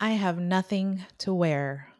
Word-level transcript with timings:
I 0.00 0.10
have 0.12 0.38
nothing 0.38 1.04
to 1.18 1.32
wear. 1.34 1.92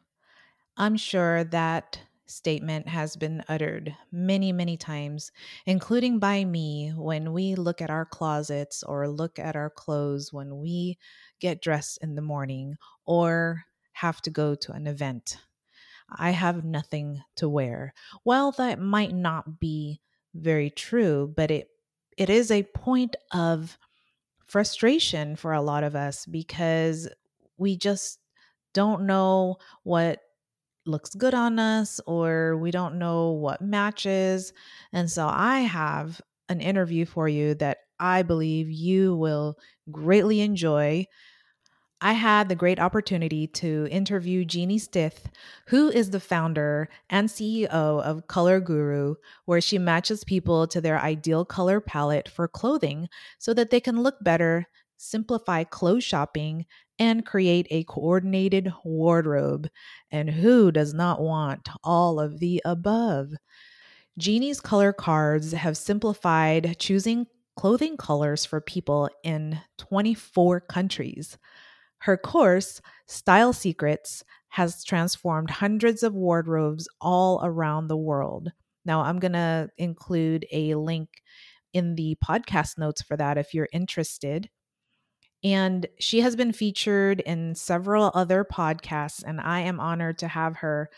I'm 0.77 0.97
sure 0.97 1.45
that 1.45 2.00
statement 2.26 2.88
has 2.88 3.17
been 3.17 3.45
uttered 3.49 3.96
many, 4.12 4.53
many 4.53 4.76
times, 4.76 5.33
including 5.67 6.18
by 6.18 6.44
me 6.44 6.91
when 6.97 7.33
we 7.33 7.55
look 7.57 7.83
at 7.83 7.91
our 7.91 8.07
closets 8.07 8.82
or 8.82 9.09
look 9.09 9.39
at 9.39 9.57
our 9.57 9.71
clothes 9.71 10.32
when 10.32 10.59
we 10.59 10.98
get 11.41 11.62
dressed 11.62 11.98
in 12.02 12.14
the 12.14 12.23
morning 12.23 12.77
or 13.07 13.64
have 13.95 14.23
to 14.23 14.30
go 14.30 14.55
to 14.55 14.73
an 14.73 14.87
event. 14.87 15.39
I 16.11 16.30
have 16.30 16.64
nothing 16.64 17.23
to 17.37 17.48
wear. 17.48 17.95
Well, 18.25 18.53
that 18.53 18.80
might 18.80 19.14
not 19.14 19.61
be 19.61 20.01
very 20.35 20.71
true, 20.71 21.32
but 21.37 21.51
it 21.51 21.69
it 22.17 22.30
is 22.30 22.51
a 22.51 22.64
point 22.64 23.17
of 23.32 23.79
frustration 24.46 25.37
for 25.37 25.53
a 25.53 25.62
lot 25.62 25.85
of 25.85 25.95
us 25.96 26.27
because 26.27 27.09
we 27.61 27.77
just 27.77 28.19
don't 28.73 29.03
know 29.03 29.59
what 29.85 30.21
looks 30.87 31.14
good 31.14 31.35
on 31.35 31.59
us 31.59 32.01
or 32.06 32.56
we 32.56 32.70
don't 32.70 32.98
know 32.98 33.32
what 33.32 33.60
matches. 33.60 34.52
And 34.92 35.10
so 35.10 35.28
I 35.30 35.60
have 35.60 36.20
an 36.48 36.60
interview 36.60 37.04
for 37.04 37.28
you 37.28 37.54
that 37.56 37.78
I 38.01 38.23
believe 38.23 38.70
you 38.70 39.15
will 39.15 39.59
greatly 39.91 40.41
enjoy. 40.41 41.06
I 42.01 42.15
had 42.15 42.48
the 42.48 42.54
great 42.54 42.80
opportunity 42.80 43.46
to 43.48 43.87
interview 43.90 44.46
Jeannie 44.46 44.79
Stith, 44.79 45.29
who 45.66 45.90
is 45.90 46.10
the 46.10 46.18
founder 46.18 46.88
and 47.10 47.29
CEO 47.29 47.68
of 47.68 48.27
Color 48.27 48.60
Guru, 48.60 49.16
where 49.45 49.60
she 49.60 49.77
matches 49.77 50.24
people 50.24 50.66
to 50.68 50.80
their 50.80 50.98
ideal 50.98 51.45
color 51.45 51.79
palette 51.79 52.27
for 52.27 52.48
clothing 52.48 53.10
so 53.38 53.52
that 53.52 53.68
they 53.68 53.80
can 53.80 54.02
look 54.02 54.16
better, 54.23 54.66
simplify 54.96 55.62
clothes 55.62 56.04
shopping, 56.04 56.65
and 57.00 57.27
create 57.27 57.66
a 57.70 57.82
coordinated 57.84 58.72
wardrobe. 58.84 59.68
And 60.12 60.30
who 60.30 60.70
does 60.70 60.95
not 60.95 61.20
want 61.20 61.68
all 61.82 62.20
of 62.20 62.38
the 62.38 62.62
above? 62.65 63.32
Jeannie's 64.19 64.61
color 64.61 64.93
cards 64.93 65.53
have 65.53 65.78
simplified 65.78 66.77
choosing 66.78 67.27
clothing 67.56 67.97
colors 67.97 68.45
for 68.45 68.61
people 68.61 69.09
in 69.25 69.59
24 69.78 70.61
countries. 70.61 71.39
Her 71.98 72.17
course, 72.17 72.81
Style 73.09 73.53
Secrets, 73.53 74.23
has 74.48 74.84
transformed 74.84 75.51
hundreds 75.51 76.03
of 76.03 76.15
wardrobes 76.15 76.89
all 77.01 77.41
around 77.43 77.89
the 77.89 77.97
world. 77.97 78.51
Now, 78.84 79.03
I'm 79.03 79.19
going 79.19 79.33
to 79.33 79.71
include 79.78 80.47
a 80.53 80.75
link 80.75 81.09
in 81.73 81.95
the 81.95 82.17
podcast 82.25 82.78
notes 82.78 83.01
for 83.01 83.17
that 83.17 83.39
if 83.39 83.55
you're 83.55 83.69
interested. 83.73 84.51
And 85.43 85.87
she 85.99 86.21
has 86.21 86.37
been 86.37 86.53
featured 86.53 87.21
in 87.21 87.55
several 87.55 88.11
other 88.15 88.45
podcasts, 88.45 89.23
and 89.27 89.41
I 89.41 89.61
am 89.61 89.81
honored 89.81 90.19
to 90.19 90.29
have 90.29 90.57
her 90.57 90.91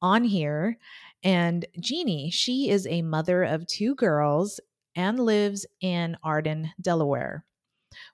on 0.00 0.24
here. 0.24 0.78
And 1.22 1.66
Jeannie, 1.80 2.30
she 2.30 2.70
is 2.70 2.86
a 2.86 3.02
mother 3.02 3.42
of 3.42 3.66
two 3.66 3.94
girls 3.96 4.60
and 4.94 5.18
lives 5.18 5.66
in 5.80 6.16
Arden, 6.22 6.70
Delaware. 6.80 7.44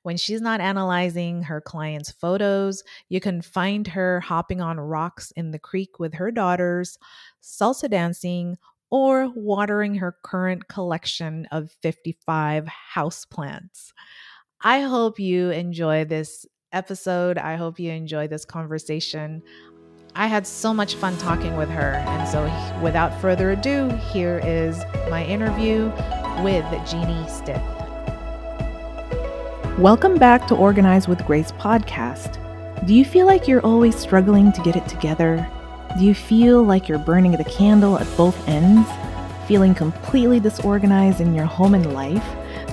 When 0.03 0.17
she's 0.17 0.41
not 0.41 0.61
analyzing 0.61 1.43
her 1.43 1.61
clients' 1.61 2.11
photos, 2.11 2.83
you 3.09 3.21
can 3.21 3.43
find 3.43 3.87
her 3.89 4.21
hopping 4.21 4.61
on 4.61 4.81
rocks 4.81 5.33
in 5.33 5.51
the 5.51 5.59
creek 5.59 5.99
with 5.99 6.15
her 6.15 6.31
daughters, 6.31 6.99
salsa 7.43 7.91
dancing, 7.91 8.57
or 8.91 9.31
watering 9.35 9.97
her 9.97 10.17
current 10.23 10.69
collection 10.69 11.47
of 11.51 11.73
55 11.83 12.69
houseplants. 12.95 13.93
I 14.67 14.81
hope 14.81 15.21
you 15.21 15.51
enjoy 15.51 16.07
this 16.07 16.47
episode. 16.73 17.37
I 17.37 17.57
hope 17.57 17.79
you 17.79 17.91
enjoy 17.91 18.29
this 18.29 18.47
conversation. 18.47 19.43
I 20.17 20.27
had 20.27 20.47
so 20.47 20.73
much 20.73 20.95
fun 20.95 21.19
talking 21.19 21.59
with 21.59 21.69
her. 21.69 22.03
And 22.07 22.27
so, 22.27 22.45
without 22.83 23.21
further 23.21 23.51
ado, 23.51 23.91
here 24.11 24.41
is 24.43 24.79
my 25.11 25.23
interview 25.27 25.93
with 26.43 26.65
Jeannie 26.89 27.29
Stith. 27.29 27.61
Welcome 29.79 30.17
back 30.17 30.47
to 30.47 30.55
Organize 30.55 31.09
with 31.09 31.27
Grace 31.27 31.53
podcast. 31.53 32.39
Do 32.87 32.95
you 32.95 33.05
feel 33.05 33.27
like 33.27 33.47
you're 33.47 33.61
always 33.67 33.95
struggling 33.95 34.51
to 34.53 34.63
get 34.63 34.77
it 34.77 34.89
together? 34.89 35.47
Do 35.99 36.07
you 36.07 36.15
feel 36.15 36.63
like 36.63 36.89
you're 36.89 36.99
burning 36.99 37.33
the 37.33 37.45
candle 37.45 37.99
at 37.99 38.17
both 38.17 38.49
ends? 38.49 38.89
Feeling 39.47 39.75
completely 39.75 40.41
disorganized 40.41 41.21
in 41.21 41.35
your 41.35 41.45
home 41.45 41.75
and 41.75 41.93
life? 41.93 42.25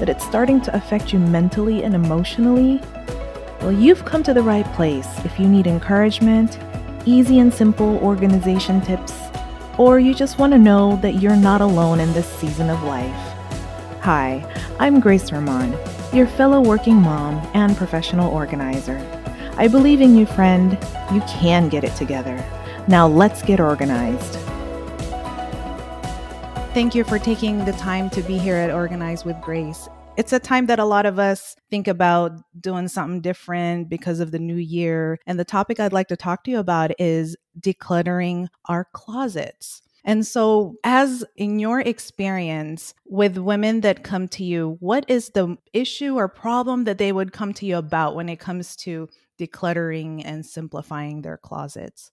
That 0.01 0.09
it's 0.09 0.25
starting 0.25 0.59
to 0.59 0.75
affect 0.75 1.13
you 1.13 1.19
mentally 1.19 1.83
and 1.83 1.93
emotionally, 1.93 2.81
well, 3.61 3.71
you've 3.71 4.03
come 4.03 4.23
to 4.23 4.33
the 4.33 4.41
right 4.41 4.65
place 4.73 5.07
if 5.23 5.39
you 5.39 5.47
need 5.47 5.67
encouragement, 5.67 6.57
easy 7.05 7.37
and 7.37 7.53
simple 7.53 7.99
organization 7.99 8.81
tips, 8.81 9.13
or 9.77 9.99
you 9.99 10.15
just 10.15 10.39
want 10.39 10.53
to 10.53 10.57
know 10.57 10.95
that 11.03 11.21
you're 11.21 11.35
not 11.35 11.61
alone 11.61 11.99
in 11.99 12.11
this 12.13 12.25
season 12.25 12.71
of 12.71 12.81
life. 12.81 13.15
Hi, 14.01 14.43
I'm 14.79 14.99
Grace 14.99 15.31
Ramon, 15.31 15.77
your 16.11 16.25
fellow 16.25 16.61
working 16.61 16.95
mom 16.95 17.35
and 17.53 17.77
professional 17.77 18.33
organizer. 18.33 18.97
I 19.55 19.67
believe 19.67 20.01
in 20.01 20.15
you, 20.15 20.25
friend. 20.25 20.79
You 21.13 21.21
can 21.27 21.69
get 21.69 21.83
it 21.83 21.95
together. 21.95 22.43
Now 22.87 23.05
let's 23.05 23.43
get 23.43 23.59
organized. 23.59 24.40
Thank 26.73 26.95
you 26.95 27.03
for 27.03 27.19
taking 27.19 27.65
the 27.65 27.73
time 27.73 28.09
to 28.11 28.21
be 28.21 28.37
here 28.37 28.55
at 28.55 28.71
Organize 28.71 29.25
with 29.25 29.35
Grace. 29.41 29.89
It's 30.15 30.31
a 30.31 30.39
time 30.39 30.67
that 30.67 30.79
a 30.79 30.85
lot 30.85 31.05
of 31.05 31.19
us 31.19 31.57
think 31.69 31.85
about 31.85 32.31
doing 32.61 32.87
something 32.87 33.19
different 33.19 33.89
because 33.89 34.21
of 34.21 34.31
the 34.31 34.39
new 34.39 34.55
year. 34.55 35.19
And 35.27 35.37
the 35.37 35.43
topic 35.43 35.81
I'd 35.81 35.91
like 35.91 36.07
to 36.07 36.15
talk 36.15 36.45
to 36.45 36.51
you 36.51 36.59
about 36.59 36.91
is 36.97 37.35
decluttering 37.59 38.47
our 38.69 38.87
closets. 38.93 39.81
And 40.05 40.25
so, 40.25 40.75
as 40.85 41.25
in 41.35 41.59
your 41.59 41.81
experience 41.81 42.93
with 43.05 43.37
women 43.37 43.81
that 43.81 44.05
come 44.05 44.29
to 44.29 44.45
you, 44.45 44.77
what 44.79 45.03
is 45.09 45.31
the 45.31 45.57
issue 45.73 46.15
or 46.15 46.29
problem 46.29 46.85
that 46.85 46.97
they 46.97 47.11
would 47.11 47.33
come 47.33 47.53
to 47.55 47.65
you 47.65 47.75
about 47.75 48.15
when 48.15 48.29
it 48.29 48.39
comes 48.39 48.77
to 48.77 49.09
decluttering 49.37 50.21
and 50.23 50.45
simplifying 50.45 51.21
their 51.21 51.37
closets? 51.37 52.11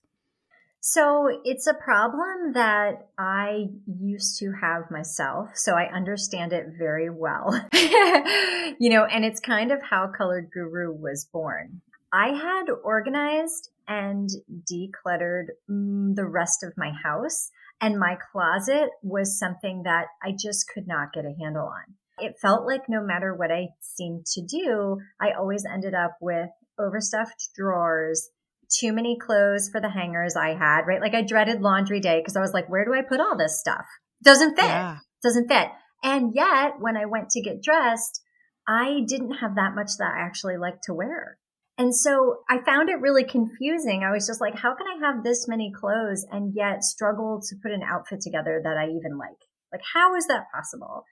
So 0.81 1.41
it's 1.43 1.67
a 1.67 1.73
problem 1.73 2.53
that 2.53 3.09
I 3.17 3.67
used 3.85 4.39
to 4.39 4.53
have 4.61 4.89
myself. 4.89 5.49
So 5.55 5.73
I 5.73 5.93
understand 5.93 6.53
it 6.53 6.67
very 6.77 7.09
well. 7.09 7.53
you 7.73 8.89
know, 8.89 9.05
and 9.05 9.25
it's 9.25 9.39
kind 9.39 9.71
of 9.71 9.79
how 9.81 10.07
Color 10.07 10.47
Guru 10.53 10.93
was 10.93 11.25
born. 11.31 11.81
I 12.13 12.29
had 12.29 12.65
organized 12.83 13.69
and 13.87 14.29
decluttered 14.71 15.47
mm, 15.69 16.15
the 16.15 16.25
rest 16.25 16.63
of 16.63 16.73
my 16.77 16.91
house 17.03 17.51
and 17.81 17.99
my 17.99 18.17
closet 18.31 18.89
was 19.01 19.39
something 19.39 19.83
that 19.83 20.07
I 20.23 20.31
just 20.37 20.69
could 20.73 20.87
not 20.87 21.13
get 21.13 21.25
a 21.25 21.35
handle 21.39 21.67
on. 21.67 21.95
It 22.19 22.35
felt 22.41 22.65
like 22.65 22.89
no 22.89 23.01
matter 23.01 23.33
what 23.33 23.51
I 23.51 23.69
seemed 23.79 24.25
to 24.33 24.41
do, 24.41 24.97
I 25.21 25.31
always 25.31 25.65
ended 25.65 25.93
up 25.93 26.17
with 26.19 26.49
overstuffed 26.77 27.49
drawers 27.55 28.29
too 28.69 28.93
many 28.93 29.17
clothes 29.17 29.69
for 29.71 29.81
the 29.81 29.89
hangers 29.89 30.35
I 30.35 30.53
had, 30.53 30.85
right? 30.85 31.01
Like 31.01 31.13
I 31.13 31.21
dreaded 31.21 31.61
laundry 31.61 31.99
day 31.99 32.19
because 32.19 32.35
I 32.35 32.41
was 32.41 32.53
like, 32.53 32.69
where 32.69 32.85
do 32.85 32.93
I 32.93 33.01
put 33.01 33.19
all 33.19 33.37
this 33.37 33.59
stuff? 33.59 33.85
Doesn't 34.23 34.55
fit. 34.55 34.65
Yeah. 34.65 34.97
Doesn't 35.23 35.47
fit. 35.47 35.67
And 36.03 36.33
yet 36.33 36.73
when 36.79 36.95
I 36.95 37.05
went 37.05 37.29
to 37.31 37.41
get 37.41 37.63
dressed, 37.63 38.21
I 38.67 39.01
didn't 39.07 39.37
have 39.41 39.55
that 39.55 39.75
much 39.75 39.91
that 39.97 40.13
I 40.15 40.21
actually 40.21 40.57
like 40.57 40.81
to 40.83 40.93
wear. 40.93 41.37
And 41.77 41.95
so 41.95 42.39
I 42.49 42.59
found 42.59 42.89
it 42.89 42.99
really 42.99 43.23
confusing. 43.23 44.03
I 44.03 44.11
was 44.11 44.27
just 44.27 44.41
like, 44.41 44.55
how 44.55 44.75
can 44.75 44.85
I 44.85 45.07
have 45.07 45.23
this 45.23 45.47
many 45.47 45.71
clothes 45.73 46.25
and 46.29 46.53
yet 46.53 46.83
struggle 46.83 47.41
to 47.41 47.55
put 47.63 47.71
an 47.71 47.83
outfit 47.83 48.19
together 48.21 48.59
that 48.63 48.77
I 48.77 48.85
even 48.85 49.17
like? 49.17 49.39
Like, 49.71 49.81
how 49.93 50.15
is 50.15 50.27
that 50.27 50.51
possible? 50.53 51.05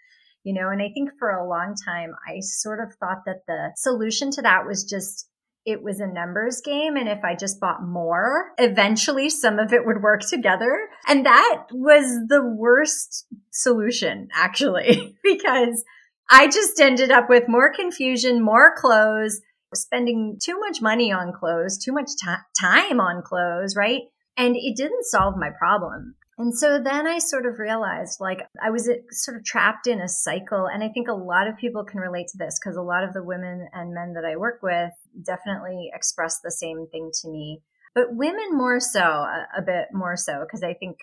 You 0.43 0.53
know, 0.53 0.69
and 0.69 0.81
I 0.81 0.89
think 0.93 1.11
for 1.17 1.29
a 1.29 1.47
long 1.47 1.73
time, 1.85 2.11
I 2.27 2.39
sort 2.41 2.79
of 2.81 2.93
thought 2.99 3.23
that 3.25 3.45
the 3.47 3.71
solution 3.77 4.29
to 4.31 4.41
that 4.41 4.65
was 4.67 4.83
just 4.83 5.29
it 5.67 5.83
was 5.83 5.99
a 5.99 6.07
numbers 6.07 6.61
game. 6.61 6.95
And 6.95 7.09
if 7.09 7.25
I 7.25 7.35
just 7.35 7.59
bought 7.59 7.85
more, 7.85 8.51
eventually 8.57 9.29
some 9.29 9.59
of 9.59 9.73
it 9.73 9.85
would 9.85 10.01
work 10.01 10.21
together. 10.21 10.87
And 11.05 11.25
that 11.25 11.65
was 11.71 12.05
the 12.29 12.41
worst 12.41 13.27
solution, 13.51 14.29
actually, 14.33 15.17
because 15.23 15.83
I 16.29 16.47
just 16.47 16.79
ended 16.79 17.11
up 17.11 17.29
with 17.29 17.49
more 17.49 17.73
confusion, 17.73 18.41
more 18.41 18.73
clothes, 18.77 19.41
spending 19.75 20.39
too 20.41 20.57
much 20.57 20.81
money 20.81 21.11
on 21.11 21.33
clothes, 21.37 21.77
too 21.77 21.91
much 21.91 22.11
t- 22.17 22.31
time 22.57 23.01
on 23.01 23.21
clothes, 23.21 23.75
right? 23.75 24.03
And 24.37 24.55
it 24.55 24.77
didn't 24.77 25.03
solve 25.03 25.35
my 25.35 25.49
problem. 25.59 26.15
And 26.39 26.55
so 26.55 26.79
then 26.79 27.07
I 27.07 27.17
sort 27.17 27.47
of 27.47 27.57
realized 27.57 28.19
like 28.21 28.47
I 28.63 28.69
was 28.69 28.87
uh, 28.87 28.93
sort 29.09 29.37
of 29.37 29.43
trapped 29.43 29.87
in 29.87 29.99
a 29.99 30.07
cycle. 30.07 30.67
And 30.71 30.83
I 30.83 30.89
think 30.89 31.07
a 31.07 31.13
lot 31.13 31.47
of 31.47 31.57
people 31.57 31.83
can 31.83 31.99
relate 31.99 32.27
to 32.29 32.37
this 32.37 32.59
because 32.59 32.77
a 32.77 32.81
lot 32.83 33.03
of 33.03 33.13
the 33.13 33.23
women 33.23 33.67
and 33.73 33.93
men 33.93 34.13
that 34.13 34.23
I 34.23 34.37
work 34.37 34.59
with 34.61 34.91
definitely 35.23 35.89
express 35.93 36.39
the 36.39 36.51
same 36.51 36.85
thing 36.91 37.09
to 37.21 37.29
me. 37.29 37.61
But 37.95 38.15
women 38.15 38.49
more 38.51 38.79
so, 38.79 39.01
a, 39.01 39.47
a 39.57 39.61
bit 39.63 39.87
more 39.91 40.15
so, 40.15 40.41
because 40.41 40.61
I 40.61 40.75
think 40.75 40.97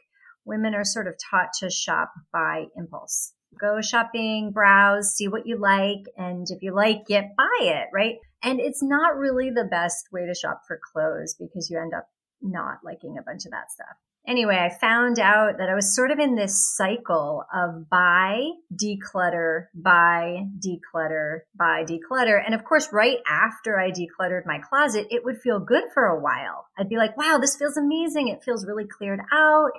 women 0.44 0.74
are 0.74 0.84
sort 0.84 1.08
of 1.08 1.14
taught 1.30 1.48
to 1.60 1.70
shop 1.70 2.12
by 2.32 2.66
impulse. 2.76 3.32
go 3.58 3.80
shopping, 3.80 4.52
browse, 4.52 5.14
see 5.14 5.26
what 5.26 5.46
you 5.46 5.58
like. 5.58 6.04
And 6.16 6.46
if 6.50 6.62
you 6.62 6.72
like 6.74 7.08
it, 7.08 7.24
buy 7.36 7.58
it, 7.62 7.88
right? 7.92 8.16
And 8.42 8.60
it's 8.60 8.82
not 8.82 9.16
really 9.16 9.50
the 9.50 9.68
best 9.68 10.12
way 10.12 10.26
to 10.26 10.34
shop 10.34 10.62
for 10.68 10.78
clothes 10.92 11.34
because 11.38 11.70
you 11.70 11.80
end 11.80 11.92
up 11.94 12.08
not 12.42 12.78
liking 12.84 13.16
a 13.18 13.22
bunch 13.22 13.46
of 13.46 13.52
that 13.52 13.72
stuff. 13.72 13.96
Anyway, 14.26 14.56
I 14.56 14.74
found 14.80 15.18
out 15.18 15.58
that 15.58 15.68
I 15.68 15.74
was 15.74 15.94
sort 15.94 16.10
of 16.10 16.18
in 16.18 16.34
this 16.34 16.74
cycle 16.74 17.44
of 17.52 17.90
buy, 17.90 18.40
declutter, 18.74 19.66
buy, 19.74 20.46
declutter, 20.58 21.40
buy, 21.54 21.84
declutter. 21.84 22.42
And 22.42 22.54
of 22.54 22.64
course, 22.64 22.88
right 22.90 23.18
after 23.28 23.78
I 23.78 23.90
decluttered 23.90 24.46
my 24.46 24.58
closet, 24.58 25.08
it 25.10 25.24
would 25.24 25.42
feel 25.42 25.60
good 25.60 25.84
for 25.92 26.06
a 26.06 26.18
while. 26.18 26.68
I'd 26.78 26.88
be 26.88 26.96
like, 26.96 27.18
wow, 27.18 27.36
this 27.38 27.56
feels 27.56 27.76
amazing. 27.76 28.28
It 28.28 28.42
feels 28.42 28.66
really 28.66 28.86
cleared 28.86 29.20
out. 29.30 29.72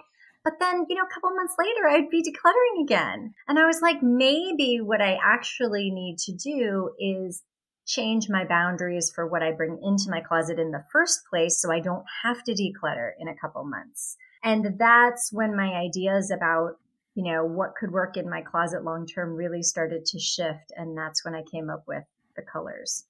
But 0.44 0.60
then, 0.60 0.86
you 0.88 0.96
know, 0.96 1.06
a 1.10 1.14
couple 1.14 1.36
months 1.36 1.56
later, 1.58 1.88
I'd 1.90 2.12
be 2.12 2.22
decluttering 2.22 2.84
again. 2.84 3.34
And 3.48 3.58
I 3.58 3.66
was 3.66 3.82
like, 3.82 4.04
maybe 4.04 4.80
what 4.80 5.02
I 5.02 5.18
actually 5.24 5.90
need 5.90 6.20
to 6.20 6.34
do 6.34 6.92
is 7.00 7.42
change 7.88 8.30
my 8.30 8.46
boundaries 8.46 9.12
for 9.14 9.26
what 9.26 9.42
I 9.42 9.52
bring 9.52 9.80
into 9.82 10.12
my 10.12 10.22
closet 10.22 10.60
in 10.60 10.70
the 10.70 10.84
first 10.92 11.22
place 11.32 11.60
so 11.60 11.72
I 11.72 11.80
don't 11.80 12.06
have 12.24 12.44
to 12.44 12.54
declutter 12.54 13.12
in 13.20 13.28
a 13.28 13.36
couple 13.36 13.64
months. 13.64 14.18
And 14.46 14.78
that's 14.78 15.34
when 15.34 15.58
my 15.58 15.74
ideas 15.74 16.32
about, 16.32 16.78
you 17.16 17.24
know, 17.24 17.44
what 17.44 17.76
could 17.76 17.92
work 17.92 18.16
in 18.16 18.30
my 18.30 18.42
closet 18.42 18.84
long 18.84 19.08
term 19.08 19.34
really 19.34 19.64
started 19.64 20.06
to 20.06 20.20
shift. 20.20 20.72
And 20.78 20.96
that's 20.96 21.26
when 21.26 21.34
I 21.34 21.42
came 21.52 21.70
up 21.70 21.84
with 21.88 22.04
the 22.36 22.44
colors. 22.44 23.06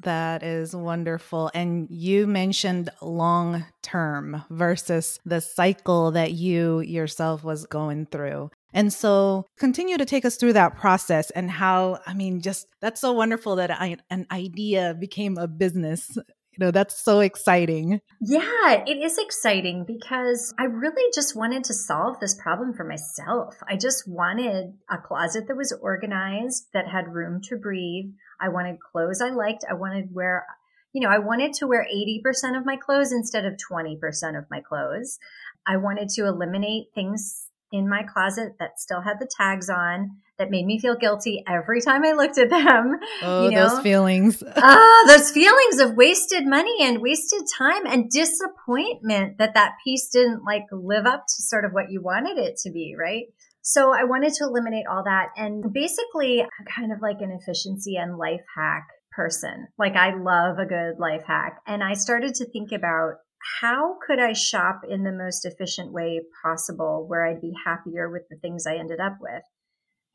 That 0.00 0.42
is 0.42 0.74
wonderful. 0.74 1.50
And 1.52 1.88
you 1.90 2.26
mentioned 2.26 2.88
long 3.02 3.66
term 3.82 4.44
versus 4.48 5.18
the 5.26 5.40
cycle 5.40 6.12
that 6.12 6.32
you 6.32 6.80
yourself 6.80 7.44
was 7.44 7.66
going 7.66 8.06
through. 8.06 8.50
And 8.72 8.92
so 8.92 9.46
continue 9.58 9.98
to 9.98 10.04
take 10.04 10.24
us 10.24 10.36
through 10.36 10.54
that 10.54 10.76
process 10.76 11.30
and 11.30 11.50
how, 11.50 12.00
I 12.06 12.14
mean, 12.14 12.40
just 12.40 12.66
that's 12.80 13.00
so 13.00 13.12
wonderful 13.12 13.56
that 13.56 13.70
I, 13.70 13.98
an 14.10 14.26
idea 14.30 14.96
became 14.98 15.36
a 15.36 15.46
business 15.46 16.16
you 16.56 16.64
know, 16.64 16.70
that's 16.70 16.96
so 16.96 17.18
exciting. 17.18 18.00
Yeah, 18.20 18.84
it 18.86 18.98
is 19.02 19.18
exciting 19.18 19.84
because 19.84 20.54
I 20.56 20.64
really 20.64 21.10
just 21.12 21.34
wanted 21.34 21.64
to 21.64 21.74
solve 21.74 22.20
this 22.20 22.34
problem 22.34 22.74
for 22.74 22.84
myself. 22.84 23.56
I 23.68 23.76
just 23.76 24.06
wanted 24.06 24.74
a 24.88 24.98
closet 24.98 25.48
that 25.48 25.56
was 25.56 25.76
organized, 25.82 26.68
that 26.72 26.86
had 26.86 27.12
room 27.12 27.40
to 27.48 27.56
breathe. 27.56 28.12
I 28.40 28.50
wanted 28.50 28.78
clothes 28.80 29.20
I 29.20 29.30
liked. 29.30 29.64
I 29.68 29.74
wanted 29.74 30.10
where, 30.12 30.46
you 30.92 31.00
know, 31.00 31.08
I 31.08 31.18
wanted 31.18 31.54
to 31.54 31.66
wear 31.66 31.84
80% 31.92 32.56
of 32.56 32.64
my 32.64 32.76
clothes 32.76 33.10
instead 33.10 33.44
of 33.44 33.54
20% 33.70 34.38
of 34.38 34.44
my 34.48 34.60
clothes. 34.60 35.18
I 35.66 35.76
wanted 35.78 36.08
to 36.10 36.26
eliminate 36.26 36.86
things 36.94 37.48
in 37.74 37.88
my 37.88 38.04
closet 38.04 38.52
that 38.60 38.78
still 38.78 39.00
had 39.00 39.18
the 39.18 39.28
tags 39.36 39.68
on 39.68 40.18
that 40.38 40.48
made 40.48 40.64
me 40.64 40.78
feel 40.78 40.94
guilty 40.96 41.42
every 41.48 41.80
time 41.80 42.04
I 42.04 42.12
looked 42.12 42.38
at 42.38 42.50
them. 42.50 42.98
Oh, 43.22 43.48
you 43.48 43.54
know? 43.54 43.68
those 43.68 43.80
feelings. 43.80 44.42
ah, 44.56 45.04
those 45.08 45.30
feelings 45.30 45.78
of 45.78 45.94
wasted 45.94 46.46
money 46.46 46.76
and 46.82 47.00
wasted 47.00 47.42
time 47.58 47.86
and 47.86 48.10
disappointment 48.10 49.38
that 49.38 49.54
that 49.54 49.72
piece 49.82 50.08
didn't 50.08 50.44
like 50.44 50.64
live 50.70 51.06
up 51.06 51.24
to 51.26 51.42
sort 51.42 51.64
of 51.64 51.72
what 51.72 51.90
you 51.90 52.00
wanted 52.00 52.38
it 52.38 52.56
to 52.58 52.70
be, 52.70 52.94
right? 52.98 53.26
So 53.62 53.92
I 53.94 54.04
wanted 54.04 54.34
to 54.34 54.44
eliminate 54.44 54.86
all 54.86 55.04
that. 55.04 55.30
And 55.36 55.72
basically, 55.72 56.42
I'm 56.42 56.66
kind 56.66 56.92
of 56.92 57.00
like 57.00 57.20
an 57.20 57.30
efficiency 57.30 57.96
and 57.96 58.18
life 58.18 58.44
hack 58.56 58.86
person. 59.12 59.68
Like 59.78 59.96
I 59.96 60.14
love 60.14 60.58
a 60.58 60.66
good 60.66 60.98
life 60.98 61.22
hack. 61.26 61.60
And 61.66 61.82
I 61.82 61.94
started 61.94 62.34
to 62.36 62.46
think 62.46 62.72
about 62.72 63.14
how 63.60 63.96
could 64.06 64.18
I 64.18 64.32
shop 64.32 64.82
in 64.88 65.04
the 65.04 65.12
most 65.12 65.44
efficient 65.44 65.92
way 65.92 66.20
possible 66.42 67.06
where 67.06 67.26
I'd 67.26 67.40
be 67.40 67.54
happier 67.64 68.08
with 68.10 68.28
the 68.28 68.36
things 68.36 68.66
I 68.66 68.76
ended 68.76 69.00
up 69.00 69.18
with? 69.20 69.42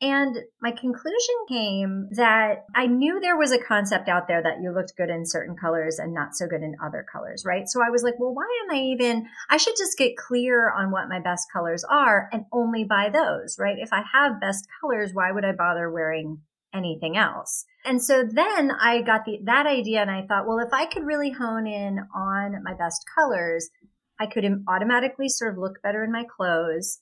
And 0.02 0.38
my 0.62 0.70
conclusion 0.70 1.34
came 1.46 2.08
that 2.12 2.64
I 2.74 2.86
knew 2.86 3.20
there 3.20 3.36
was 3.36 3.52
a 3.52 3.58
concept 3.58 4.08
out 4.08 4.28
there 4.28 4.42
that 4.42 4.62
you 4.62 4.72
looked 4.72 4.96
good 4.96 5.10
in 5.10 5.26
certain 5.26 5.56
colors 5.56 5.98
and 5.98 6.14
not 6.14 6.34
so 6.34 6.46
good 6.46 6.62
in 6.62 6.74
other 6.82 7.04
colors, 7.12 7.44
right? 7.44 7.68
So 7.68 7.82
I 7.82 7.90
was 7.90 8.02
like, 8.02 8.14
well, 8.18 8.32
why 8.32 8.48
am 8.64 8.74
I 8.74 8.80
even, 8.80 9.26
I 9.50 9.58
should 9.58 9.76
just 9.76 9.98
get 9.98 10.16
clear 10.16 10.72
on 10.72 10.90
what 10.90 11.10
my 11.10 11.20
best 11.20 11.48
colors 11.52 11.84
are 11.84 12.30
and 12.32 12.46
only 12.50 12.84
buy 12.84 13.10
those, 13.10 13.58
right? 13.58 13.76
If 13.78 13.92
I 13.92 14.02
have 14.14 14.40
best 14.40 14.66
colors, 14.80 15.10
why 15.12 15.32
would 15.32 15.44
I 15.44 15.52
bother 15.52 15.90
wearing 15.90 16.40
anything 16.74 17.16
else? 17.16 17.64
And 17.84 18.02
so 18.02 18.24
then 18.28 18.70
I 18.72 19.02
got 19.02 19.24
the, 19.24 19.40
that 19.44 19.66
idea 19.66 20.00
and 20.00 20.10
I 20.10 20.26
thought, 20.26 20.46
well, 20.46 20.58
if 20.58 20.72
I 20.72 20.86
could 20.86 21.04
really 21.04 21.30
hone 21.30 21.66
in 21.66 22.00
on 22.14 22.62
my 22.62 22.74
best 22.74 23.04
colors, 23.14 23.70
I 24.18 24.26
could 24.26 24.44
automatically 24.68 25.28
sort 25.28 25.52
of 25.52 25.58
look 25.58 25.82
better 25.82 26.04
in 26.04 26.12
my 26.12 26.24
clothes. 26.24 27.00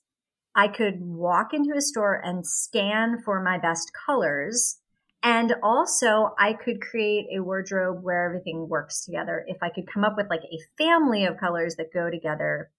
I 0.55 0.67
could 0.67 1.01
walk 1.01 1.53
into 1.53 1.75
a 1.75 1.81
store 1.81 2.15
and 2.15 2.45
scan 2.45 3.21
for 3.23 3.43
my 3.43 3.57
best 3.57 3.91
colors. 4.05 4.79
And 5.21 5.53
also 5.61 6.33
I 6.39 6.53
could 6.53 6.81
create 6.81 7.27
a 7.35 7.43
wardrobe 7.43 8.03
where 8.03 8.25
everything 8.25 8.69
works 8.69 9.03
together. 9.03 9.43
If 9.47 9.57
I 9.61 9.69
could 9.69 9.91
come 9.91 10.05
up 10.05 10.15
with 10.15 10.29
like 10.29 10.43
a 10.43 10.83
family 10.83 11.25
of 11.25 11.37
colors 11.37 11.75
that 11.75 11.93
go 11.93 12.09
together 12.09 12.71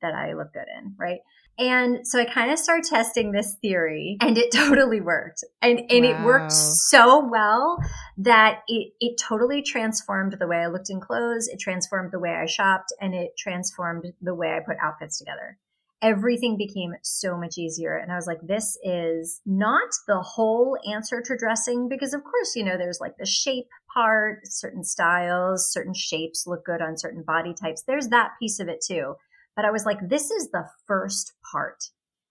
that 0.00 0.14
I 0.14 0.32
look 0.34 0.52
good 0.52 0.66
in, 0.78 0.94
right? 0.98 1.20
And 1.60 2.08
so 2.08 2.18
I 2.18 2.24
kind 2.24 2.50
of 2.50 2.58
started 2.58 2.88
testing 2.88 3.32
this 3.32 3.54
theory 3.60 4.16
and 4.22 4.38
it 4.38 4.50
totally 4.52 5.02
worked. 5.02 5.44
And, 5.60 5.80
and 5.90 6.04
wow. 6.04 6.10
it 6.10 6.24
worked 6.24 6.52
so 6.52 7.28
well 7.28 7.78
that 8.16 8.62
it, 8.66 8.94
it 8.98 9.20
totally 9.20 9.60
transformed 9.60 10.36
the 10.40 10.48
way 10.48 10.56
I 10.56 10.68
looked 10.68 10.88
in 10.88 11.00
clothes. 11.00 11.48
It 11.48 11.60
transformed 11.60 12.12
the 12.12 12.18
way 12.18 12.30
I 12.30 12.46
shopped 12.46 12.94
and 12.98 13.14
it 13.14 13.36
transformed 13.36 14.06
the 14.22 14.34
way 14.34 14.54
I 14.54 14.60
put 14.60 14.78
outfits 14.82 15.18
together. 15.18 15.58
Everything 16.00 16.56
became 16.56 16.94
so 17.02 17.36
much 17.36 17.58
easier. 17.58 17.94
And 17.94 18.10
I 18.10 18.16
was 18.16 18.26
like, 18.26 18.40
this 18.42 18.78
is 18.82 19.42
not 19.44 19.90
the 20.08 20.22
whole 20.22 20.78
answer 20.90 21.20
to 21.20 21.36
dressing 21.36 21.90
because 21.90 22.14
of 22.14 22.24
course, 22.24 22.56
you 22.56 22.64
know, 22.64 22.78
there's 22.78 23.02
like 23.02 23.18
the 23.18 23.26
shape 23.26 23.68
part, 23.92 24.46
certain 24.46 24.82
styles, 24.82 25.70
certain 25.70 25.92
shapes 25.92 26.46
look 26.46 26.64
good 26.64 26.80
on 26.80 26.96
certain 26.96 27.22
body 27.22 27.52
types. 27.52 27.82
There's 27.82 28.08
that 28.08 28.30
piece 28.40 28.60
of 28.60 28.68
it 28.68 28.82
too 28.82 29.16
but 29.56 29.64
I 29.64 29.70
was 29.70 29.84
like, 29.84 30.08
this 30.08 30.30
is 30.30 30.50
the 30.50 30.66
first 30.86 31.32
part. 31.52 31.84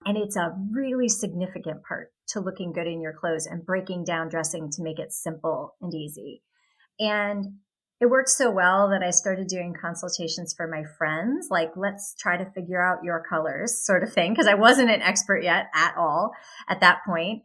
And 0.04 0.16
it's 0.16 0.36
a 0.36 0.56
really 0.72 1.08
significant 1.08 1.82
part 1.82 2.12
to 2.28 2.40
looking 2.40 2.72
good 2.72 2.86
in 2.86 3.00
your 3.00 3.12
clothes 3.12 3.46
and 3.46 3.64
breaking 3.64 4.04
down 4.04 4.28
dressing 4.28 4.70
to 4.70 4.82
make 4.82 4.98
it 4.98 5.12
simple 5.12 5.74
and 5.80 5.94
easy. 5.94 6.42
And 6.98 7.58
it 8.00 8.06
worked 8.06 8.30
so 8.30 8.50
well 8.50 8.88
that 8.90 9.02
I 9.02 9.10
started 9.10 9.46
doing 9.46 9.74
consultations 9.78 10.54
for 10.54 10.66
my 10.66 10.84
friends, 10.96 11.48
like, 11.50 11.72
let's 11.76 12.14
try 12.18 12.38
to 12.38 12.50
figure 12.52 12.82
out 12.82 13.04
your 13.04 13.22
colors 13.28 13.76
sort 13.84 14.02
of 14.02 14.12
thing. 14.12 14.34
Cause 14.34 14.46
I 14.46 14.54
wasn't 14.54 14.90
an 14.90 15.02
expert 15.02 15.42
yet 15.42 15.66
at 15.74 15.94
all 15.98 16.32
at 16.66 16.80
that 16.80 17.00
point. 17.06 17.42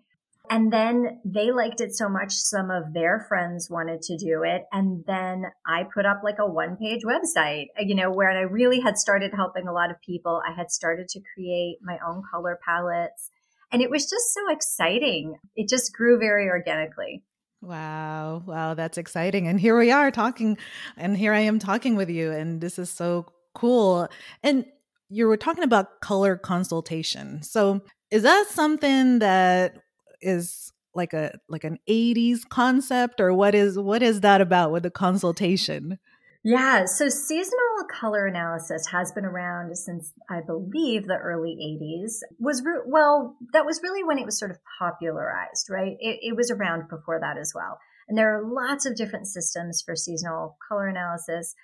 And 0.50 0.72
then 0.72 1.20
they 1.26 1.52
liked 1.52 1.82
it 1.82 1.96
so 1.96 2.10
much, 2.10 2.32
some 2.34 2.72
of 2.72 2.94
their 2.94 3.26
friends 3.28 3.70
wanted 3.70 4.02
to 4.04 4.18
do 4.18 4.44
it. 4.44 4.64
And 4.72 5.04
then 5.06 5.46
I 5.66 5.84
put 5.84 6.06
up 6.06 6.22
like 6.24 6.40
a 6.40 6.50
one 6.50 6.78
page 6.78 7.04
website, 7.04 7.68
uh, 7.80 7.84
you 7.84 7.96
know, 7.96 8.12
where 8.12 8.30
I 8.30 8.42
really 8.42 8.80
had 8.80 8.98
started 8.98 9.34
helping 9.34 9.68
a 9.68 9.74
lot 9.74 9.92
of 9.92 10.02
people. 10.02 10.42
I 10.48 10.54
had 10.54 10.72
started 10.72 11.08
to 11.10 11.22
create 11.34 11.78
my 11.82 11.98
own 12.06 12.24
color 12.32 12.60
palettes. 12.66 13.30
And 13.72 13.82
it 13.82 13.90
was 13.90 14.10
just 14.10 14.34
so 14.34 14.50
exciting. 14.50 15.36
It 15.56 15.70
just 15.70 15.94
grew 15.94 16.20
very 16.20 16.48
organically. 16.48 17.24
Wow. 17.62 18.44
Wow. 18.46 18.74
That's 18.74 18.98
exciting. 18.98 19.48
And 19.48 19.60
here 19.60 19.78
we 19.78 19.92
are 19.92 20.12
talking, 20.12 20.58
and 20.98 21.18
here 21.18 21.34
I 21.34 21.40
am 21.40 21.58
talking 21.58 21.96
with 21.96 22.10
you. 22.10 22.32
And 22.32 22.62
this 22.62 22.78
is 22.78 22.92
so 22.92 23.26
cool. 23.56 24.08
And 24.44 24.66
you 25.10 25.28
were 25.28 25.38
talking 25.38 25.64
about 25.64 26.02
color 26.02 26.36
consultation. 26.36 27.42
So, 27.42 27.82
is 28.12 28.24
that 28.24 28.48
something 28.50 29.20
that 29.20 29.80
is 30.22 30.72
like 30.96 31.14
a 31.14 31.38
like 31.50 31.64
an 31.64 31.78
80s 31.90 32.48
concept 32.48 33.20
or 33.20 33.34
what 33.34 33.54
is 33.54 33.78
what 33.78 34.02
is 34.02 34.22
that 34.22 34.42
about 34.42 34.72
with 34.72 34.84
the 34.84 34.92
consultation? 34.92 36.00
Yeah 36.44 36.86
so 36.86 37.10
seasonal 37.10 37.86
color 38.00 38.26
analysis 38.26 38.88
has 38.88 39.12
been 39.12 39.26
around 39.26 39.76
since 39.78 40.14
i 40.30 40.42
believe 40.42 41.06
the 41.06 41.18
early 41.18 41.56
80s 41.82 42.20
was 42.40 42.64
re- 42.64 42.82
well 42.86 43.36
that 43.54 43.66
was 43.66 43.82
really 43.84 44.04
when 44.04 44.18
it 44.18 44.26
was 44.26 44.40
sort 44.40 44.52
of 44.52 44.58
popularized 44.80 45.68
right? 45.70 45.98
It, 46.00 46.20
it 46.22 46.36
was 46.36 46.50
around 46.52 46.88
before 46.90 47.20
that 47.20 47.38
as 47.38 47.54
well. 47.54 47.80
And 48.08 48.18
there 48.18 48.38
are 48.38 48.48
lots 48.48 48.86
of 48.86 48.96
different 48.96 49.28
systems 49.28 49.82
for 49.84 49.96
seasonal 49.96 50.58
color 50.68 50.88
analysis. 50.88 51.56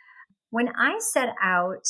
When 0.49 0.69
i 0.69 0.99
set 0.99 1.29
out 1.41 1.87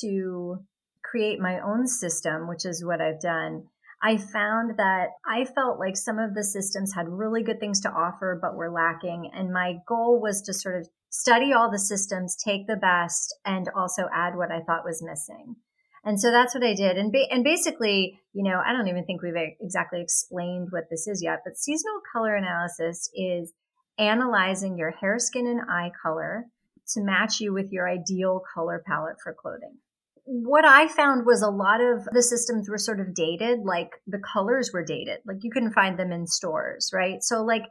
to 0.00 0.58
create 1.02 1.38
my 1.38 1.60
own 1.60 1.86
system 1.86 2.48
which 2.48 2.64
is 2.64 2.84
what 2.84 3.00
i've 3.00 3.20
done 3.20 3.64
I 4.04 4.18
found 4.18 4.76
that 4.76 5.12
I 5.26 5.46
felt 5.46 5.78
like 5.78 5.96
some 5.96 6.18
of 6.18 6.34
the 6.34 6.44
systems 6.44 6.92
had 6.92 7.08
really 7.08 7.42
good 7.42 7.58
things 7.58 7.80
to 7.80 7.90
offer, 7.90 8.38
but 8.40 8.54
were 8.54 8.70
lacking. 8.70 9.30
And 9.34 9.50
my 9.50 9.78
goal 9.88 10.20
was 10.20 10.42
to 10.42 10.52
sort 10.52 10.78
of 10.78 10.88
study 11.08 11.54
all 11.54 11.70
the 11.70 11.78
systems, 11.78 12.36
take 12.36 12.66
the 12.66 12.76
best, 12.76 13.34
and 13.46 13.66
also 13.74 14.02
add 14.12 14.36
what 14.36 14.52
I 14.52 14.60
thought 14.60 14.84
was 14.84 15.02
missing. 15.02 15.56
And 16.04 16.20
so 16.20 16.30
that's 16.30 16.54
what 16.54 16.62
I 16.62 16.74
did. 16.74 16.98
And, 16.98 17.12
ba- 17.12 17.30
and 17.30 17.42
basically, 17.42 18.20
you 18.34 18.42
know, 18.42 18.60
I 18.62 18.72
don't 18.72 18.88
even 18.88 19.06
think 19.06 19.22
we've 19.22 19.32
exactly 19.58 20.02
explained 20.02 20.68
what 20.68 20.90
this 20.90 21.06
is 21.06 21.22
yet, 21.22 21.40
but 21.42 21.56
seasonal 21.56 22.02
color 22.12 22.34
analysis 22.34 23.08
is 23.14 23.54
analyzing 23.96 24.76
your 24.76 24.90
hair, 24.90 25.18
skin, 25.18 25.46
and 25.46 25.62
eye 25.62 25.92
color 26.02 26.44
to 26.88 27.00
match 27.00 27.40
you 27.40 27.54
with 27.54 27.72
your 27.72 27.88
ideal 27.88 28.42
color 28.52 28.82
palette 28.86 29.16
for 29.22 29.32
clothing. 29.32 29.78
What 30.24 30.64
I 30.64 30.88
found 30.88 31.26
was 31.26 31.42
a 31.42 31.50
lot 31.50 31.80
of 31.80 32.04
the 32.12 32.22
systems 32.22 32.68
were 32.68 32.78
sort 32.78 33.00
of 33.00 33.14
dated, 33.14 33.60
like 33.64 33.90
the 34.06 34.20
colors 34.32 34.70
were 34.72 34.84
dated. 34.84 35.18
Like 35.26 35.38
you 35.42 35.50
couldn't 35.50 35.74
find 35.74 35.98
them 35.98 36.12
in 36.12 36.26
stores, 36.26 36.90
right? 36.92 37.22
So 37.22 37.42
like 37.42 37.64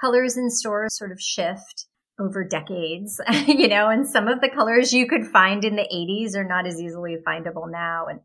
colors 0.00 0.36
in 0.36 0.50
stores 0.50 0.96
sort 0.96 1.12
of 1.12 1.20
shift 1.20 1.86
over 2.18 2.44
decades, 2.44 3.20
you 3.46 3.68
know, 3.68 3.88
and 3.88 4.08
some 4.08 4.28
of 4.28 4.40
the 4.40 4.50
colors 4.50 4.92
you 4.92 5.06
could 5.06 5.26
find 5.26 5.64
in 5.64 5.76
the 5.76 5.88
80s 5.92 6.36
are 6.36 6.46
not 6.46 6.66
as 6.66 6.80
easily 6.80 7.16
findable 7.26 7.70
now. 7.70 8.06
And 8.08 8.20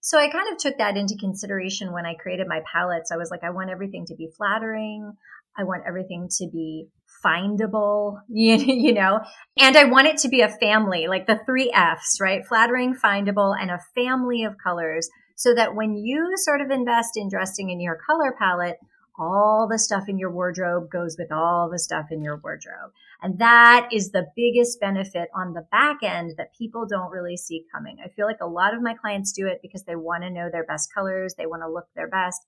so 0.00 0.18
I 0.18 0.28
kind 0.28 0.52
of 0.52 0.58
took 0.58 0.78
that 0.78 0.96
into 0.96 1.16
consideration 1.18 1.92
when 1.92 2.06
I 2.06 2.14
created 2.14 2.46
my 2.48 2.60
palettes. 2.72 3.10
I 3.12 3.16
was 3.16 3.30
like, 3.30 3.44
I 3.44 3.50
want 3.50 3.70
everything 3.70 4.04
to 4.06 4.14
be 4.14 4.28
flattering. 4.36 5.12
I 5.56 5.64
want 5.64 5.84
everything 5.86 6.28
to 6.38 6.48
be 6.52 6.88
findable, 7.24 8.20
you 8.28 8.92
know, 8.92 9.20
and 9.56 9.76
I 9.76 9.84
want 9.84 10.08
it 10.08 10.18
to 10.18 10.28
be 10.28 10.40
a 10.40 10.48
family, 10.48 11.06
like 11.08 11.26
the 11.26 11.40
three 11.46 11.70
F's, 11.72 12.18
right? 12.20 12.44
Flattering, 12.46 12.94
findable, 12.94 13.54
and 13.58 13.70
a 13.70 13.80
family 13.94 14.44
of 14.44 14.56
colors 14.62 15.08
so 15.36 15.54
that 15.54 15.74
when 15.74 15.96
you 15.96 16.32
sort 16.36 16.60
of 16.60 16.70
invest 16.70 17.16
in 17.16 17.28
dressing 17.28 17.70
in 17.70 17.80
your 17.80 17.98
color 18.06 18.34
palette, 18.38 18.78
all 19.18 19.68
the 19.70 19.78
stuff 19.78 20.04
in 20.08 20.18
your 20.18 20.30
wardrobe 20.30 20.90
goes 20.90 21.16
with 21.18 21.30
all 21.30 21.68
the 21.70 21.78
stuff 21.78 22.06
in 22.10 22.22
your 22.22 22.40
wardrobe. 22.42 22.92
And 23.20 23.38
that 23.38 23.88
is 23.92 24.10
the 24.10 24.26
biggest 24.34 24.80
benefit 24.80 25.28
on 25.34 25.52
the 25.52 25.66
back 25.70 25.98
end 26.02 26.34
that 26.38 26.56
people 26.56 26.86
don't 26.86 27.10
really 27.10 27.36
see 27.36 27.66
coming. 27.72 27.98
I 28.04 28.08
feel 28.08 28.26
like 28.26 28.40
a 28.40 28.46
lot 28.46 28.74
of 28.74 28.82
my 28.82 28.94
clients 28.94 29.32
do 29.32 29.46
it 29.46 29.60
because 29.62 29.84
they 29.84 29.96
want 29.96 30.24
to 30.24 30.30
know 30.30 30.48
their 30.50 30.64
best 30.64 30.92
colors. 30.94 31.34
They 31.36 31.46
want 31.46 31.62
to 31.62 31.70
look 31.70 31.86
their 31.94 32.08
best, 32.08 32.40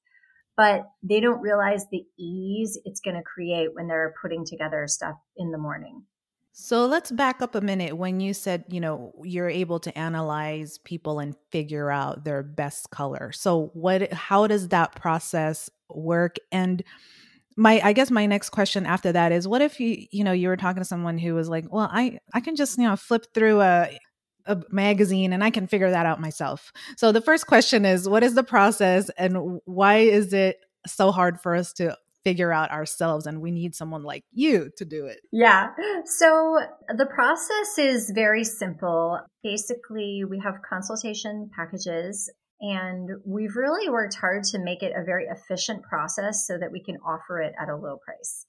but 0.57 0.83
they 1.03 1.21
don't 1.21 1.41
realize 1.41 1.87
the 1.91 2.05
ease 2.19 2.79
it's 2.85 3.01
going 3.01 3.17
to 3.17 3.23
create 3.23 3.75
when 3.75 3.89
they're 3.89 4.15
putting 4.21 4.45
together 4.45 4.87
stuff 4.87 5.17
in 5.37 5.51
the 5.51 5.59
morning. 5.59 6.03
So 6.53 6.87
let's 6.87 7.11
back 7.11 7.43
up 7.43 7.57
a 7.57 7.61
minute. 7.61 7.97
When 7.97 8.21
you 8.21 8.33
said, 8.33 8.65
you 8.69 8.81
know, 8.81 9.13
you're 9.25 9.49
able 9.49 9.81
to 9.81 9.99
analyze 9.99 10.79
people 10.79 11.19
and 11.19 11.35
figure 11.51 11.91
out 11.91 12.25
their 12.25 12.45
best 12.45 12.91
color. 12.91 13.33
So 13.33 13.71
what 13.75 14.13
how 14.13 14.47
does 14.47 14.69
that 14.69 14.95
process 14.95 15.69
work 15.91 16.37
and 16.53 16.83
my 17.57 17.81
i 17.85 17.93
guess 17.93 18.11
my 18.11 18.27
next 18.27 18.51
question 18.51 18.85
after 18.87 19.13
that 19.13 19.31
is 19.31 19.47
what 19.47 19.63
if 19.63 19.79
you 19.79 20.07
you 20.11 20.25
know 20.25 20.33
you 20.33 20.49
were 20.49 20.57
talking 20.57 20.81
to 20.81 20.85
someone 20.85 21.19
who 21.19 21.35
was 21.35 21.49
like 21.49 21.65
well 21.71 21.89
i 21.93 22.19
i 22.33 22.41
can 22.41 22.57
just 22.57 22.79
you 22.79 22.85
know 22.85 22.97
flip 22.97 23.27
through 23.33 23.61
a 23.61 23.89
a 24.47 24.63
magazine 24.71 25.33
and 25.33 25.43
I 25.43 25.51
can 25.51 25.67
figure 25.67 25.91
that 25.91 26.07
out 26.07 26.21
myself. 26.21 26.73
So 26.97 27.13
the 27.13 27.21
first 27.21 27.47
question 27.47 27.85
is 27.85 28.09
what 28.09 28.23
is 28.23 28.35
the 28.35 28.43
process 28.43 29.11
and 29.17 29.61
why 29.65 29.99
is 29.99 30.33
it 30.33 30.59
so 30.87 31.13
hard 31.13 31.41
for 31.41 31.55
us 31.55 31.73
to 31.75 31.97
figure 32.25 32.53
out 32.53 32.71
ourselves 32.71 33.27
and 33.27 33.41
we 33.41 33.51
need 33.51 33.75
someone 33.75 34.03
like 34.03 34.25
you 34.33 34.71
to 34.77 34.85
do 34.85 35.07
it? 35.07 35.21
Yeah. 35.31 35.71
So 36.07 36.59
the 36.89 37.07
process 37.07 37.79
is 37.79 38.11
very 38.15 38.45
simple. 38.45 39.21
Basically, 39.43 40.25
we 40.29 40.41
have 40.41 40.55
consultation 40.69 41.51
packages 41.55 42.31
and 42.61 43.11
we've 43.27 43.57
really 43.57 43.91
worked 43.91 44.15
hard 44.15 44.45
to 44.45 44.59
make 44.59 44.83
it 44.83 44.93
a 44.97 45.05
very 45.05 45.27
efficient 45.27 45.83
process 45.83 46.47
so 46.47 46.57
that 46.59 46.73
we 46.73 46.83
can 46.83 46.97
offer 47.07 47.41
it 47.41 47.53
at 47.61 47.69
a 47.69 47.77
low 47.77 47.99
price. 48.05 48.47